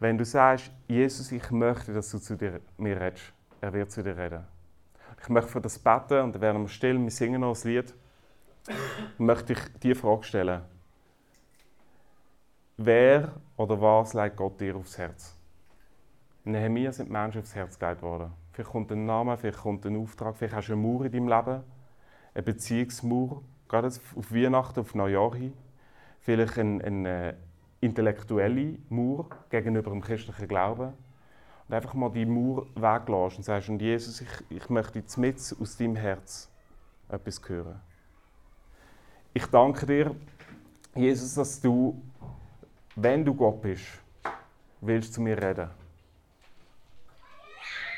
Wenn 0.00 0.18
du 0.18 0.24
sagst, 0.24 0.70
Jesus, 0.88 1.30
ich 1.30 1.50
möchte, 1.50 1.92
dass 1.92 2.10
du 2.10 2.18
zu 2.18 2.36
dir, 2.36 2.60
mir 2.78 3.00
redest, 3.00 3.32
er 3.60 3.72
wird 3.72 3.92
zu 3.92 4.02
dir 4.02 4.16
reden. 4.16 4.44
Ich 5.22 5.28
möchte 5.28 5.50
für 5.50 5.60
das 5.60 5.78
beten 5.78 6.20
und 6.22 6.34
dann 6.34 6.42
werden 6.42 6.62
wir 6.62 6.68
still, 6.68 6.98
wir 6.98 7.10
singen 7.10 7.42
noch 7.42 7.54
ein 7.54 7.68
Lied. 7.68 7.94
Dann 8.66 9.26
möchte 9.26 9.52
ich 9.52 9.60
die 9.82 9.94
Frage 9.94 10.24
stellen. 10.24 10.62
Wer 12.76 13.32
oder 13.56 13.80
was 13.80 14.14
legt 14.14 14.36
Gott 14.36 14.58
dir 14.58 14.74
aufs 14.74 14.96
Herz? 14.96 15.36
In 16.44 16.52
Nehemiah 16.52 16.92
sind 16.92 17.10
Menschen 17.10 17.42
aufs 17.42 17.54
Herz 17.54 17.78
gelegt 17.78 18.00
worden. 18.00 18.32
Vielleicht 18.60 18.72
kommt 18.72 18.92
ein 18.92 19.06
Name, 19.06 19.38
vielleicht 19.38 19.60
kommt 19.60 19.86
ein 19.86 19.96
Auftrag, 19.96 20.36
vielleicht 20.36 20.54
hast 20.54 20.68
du 20.68 20.74
eine 20.74 20.82
Mauer 20.82 21.06
in 21.06 21.12
deinem 21.12 21.28
Leben, 21.28 21.64
eine 22.34 22.42
Beziehungsmauer, 22.42 23.42
gerade 23.66 23.86
auf 23.86 24.34
Weihnachten, 24.34 24.80
auf 24.80 24.94
Neujahr 24.94 25.34
hin. 25.34 25.54
Vielleicht 26.20 26.58
eine, 26.58 26.84
eine 26.84 27.36
intellektuelle 27.80 28.76
Mauer 28.90 29.30
gegenüber 29.48 29.92
dem 29.92 30.02
christlichen 30.02 30.46
Glauben. 30.46 30.92
Und 31.68 31.74
einfach 31.74 31.94
mal 31.94 32.10
die 32.10 32.26
Mauer 32.26 32.66
weglassen 32.74 33.38
und 33.38 33.44
sagst, 33.44 33.70
und 33.70 33.80
Jesus, 33.80 34.20
ich, 34.20 34.28
ich 34.50 34.68
möchte 34.68 34.98
jetzt 34.98 35.56
aus 35.58 35.78
deinem 35.78 35.96
Herz 35.96 36.50
etwas 37.08 37.40
hören. 37.48 37.80
Ich 39.32 39.46
danke 39.46 39.86
dir, 39.86 40.14
Jesus, 40.94 41.32
dass 41.32 41.58
du, 41.62 41.98
wenn 42.94 43.24
du 43.24 43.32
Gott 43.32 43.62
bist, 43.62 43.86
willst 44.82 45.14
zu 45.14 45.22
mir 45.22 45.42
reden. 45.42 45.79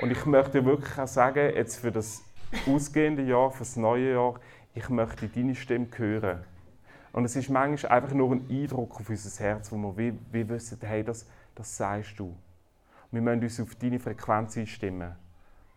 Und 0.02 0.10
ich 0.10 0.26
möchte 0.26 0.64
wirklich 0.64 0.98
auch 0.98 1.06
sagen, 1.06 1.54
jetzt 1.54 1.76
für 1.76 1.92
das 1.92 2.24
ausgehende 2.66 3.22
Jahr, 3.22 3.52
für 3.52 3.60
das 3.60 3.76
neue 3.76 4.14
Jahr, 4.14 4.34
ich 4.74 4.88
möchte 4.88 5.28
deine 5.28 5.54
Stimme 5.54 5.86
hören. 5.94 6.40
Und 7.12 7.24
es 7.24 7.36
ist 7.36 7.48
manchmal 7.48 7.92
einfach 7.92 8.12
nur 8.12 8.32
ein 8.32 8.44
Eindruck 8.50 8.98
auf 8.98 9.08
unser 9.08 9.44
Herz, 9.44 9.70
wo 9.70 9.76
wir 9.76 9.96
wie, 9.96 10.18
wie 10.32 10.48
wissen, 10.48 10.76
hey, 10.82 11.04
das, 11.04 11.24
das 11.54 11.76
sagst 11.76 12.18
du. 12.18 12.34
Wir 13.12 13.22
müssen 13.22 13.44
uns 13.44 13.60
auf 13.60 13.76
deine 13.76 14.00
Frequenz 14.00 14.56
einstimmen 14.56 15.12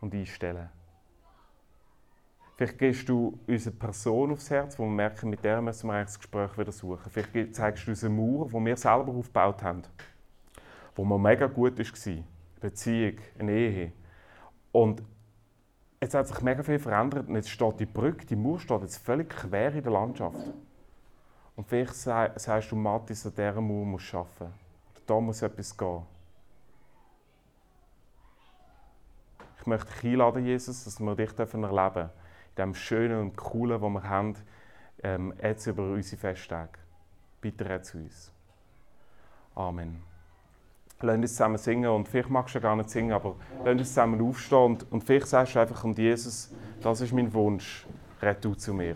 und 0.02 0.16
einstellen. 0.16 0.70
Vielleicht 2.56 2.80
gehst 2.80 3.08
du 3.08 3.38
unsere 3.46 3.76
Person 3.76 4.32
aufs 4.32 4.50
Herz, 4.50 4.80
wo 4.80 4.86
wir 4.86 4.92
merken, 4.92 5.30
mit 5.30 5.44
der 5.44 5.62
müssen 5.62 5.86
wir 5.86 6.02
das 6.02 6.18
Gespräch 6.18 6.58
wieder 6.58 6.72
suchen. 6.72 7.12
Vielleicht 7.12 7.54
zeigst 7.54 7.86
du 7.86 7.92
uns 7.92 8.04
eine 8.04 8.16
Mauer, 8.16 8.48
die 8.48 8.66
wir 8.66 8.76
selber 8.76 9.12
aufgebaut 9.12 9.62
haben, 9.62 9.84
wo 10.96 11.06
man 11.06 11.22
mega 11.22 11.46
gut 11.46 11.78
war. 11.78 11.86
Eine 12.12 12.24
Beziehung, 12.60 13.18
eine 13.38 13.52
Ehe. 13.52 13.92
Und 14.76 15.02
jetzt 16.02 16.14
hat 16.16 16.28
sich 16.28 16.42
mega 16.42 16.62
viel 16.62 16.80
verändert 16.80 17.30
und 17.30 17.36
jetzt 17.36 17.50
steht 17.50 17.80
die 17.80 17.86
Brücke, 17.86 18.26
die 18.26 18.36
Mauer 18.36 18.60
steht 18.60 18.82
jetzt 18.82 18.98
völlig 18.98 19.30
quer 19.30 19.74
in 19.74 19.82
der 19.82 19.94
Landschaft. 19.94 20.52
Und 21.56 21.66
vielleicht 21.66 21.94
sagst 21.94 22.72
du, 22.74 22.76
Matthias, 22.76 23.26
an 23.26 23.32
dieser 23.32 23.62
Mauer 23.62 23.86
muss 23.86 24.14
arbeiten. 24.14 24.54
Da 25.06 25.18
muss 25.22 25.42
etwas 25.42 25.78
gehen. 25.78 26.02
Ich 29.62 29.66
möchte 29.66 29.94
dich 29.94 30.04
einladen, 30.04 30.46
Jesus, 30.46 30.84
dass 30.84 31.00
wir 31.00 31.16
dich 31.16 31.40
erleben 31.40 31.64
dürfen 31.64 32.10
dem 32.58 32.74
Schönen 32.74 33.22
und 33.22 33.38
Coolen, 33.38 33.82
was 33.82 33.90
wir 33.90 34.10
haben, 34.10 34.36
ähm, 35.04 35.34
jetzt 35.42 35.68
über 35.68 35.84
unsere 35.84 36.20
Festtage. 36.20 36.80
Bitte 37.40 37.70
red 37.70 37.86
zu 37.86 38.00
uns. 38.00 38.30
Amen. 39.56 40.15
Lass 41.02 41.18
uns 41.18 41.32
zusammen 41.32 41.58
singen 41.58 41.90
und 41.90 42.08
vielleicht 42.08 42.30
magst 42.30 42.56
du 42.56 42.60
ja 42.60 42.64
gar 42.64 42.76
nicht 42.76 42.90
singen, 42.90 43.12
aber 43.12 43.36
lass 43.64 43.74
uns 43.74 43.90
zusammen 43.90 44.22
aufstehen 44.22 44.58
und, 44.58 44.92
und 44.92 45.04
vielleicht 45.04 45.28
sagst 45.28 45.56
du 45.56 45.60
einfach, 45.60 45.84
und 45.84 45.98
Jesus, 45.98 46.52
das 46.82 47.02
ist 47.02 47.14
mein 47.14 47.34
Wunsch, 47.34 47.86
red 48.22 48.44
du 48.44 48.56
zu 48.56 48.74
mir. 48.74 48.96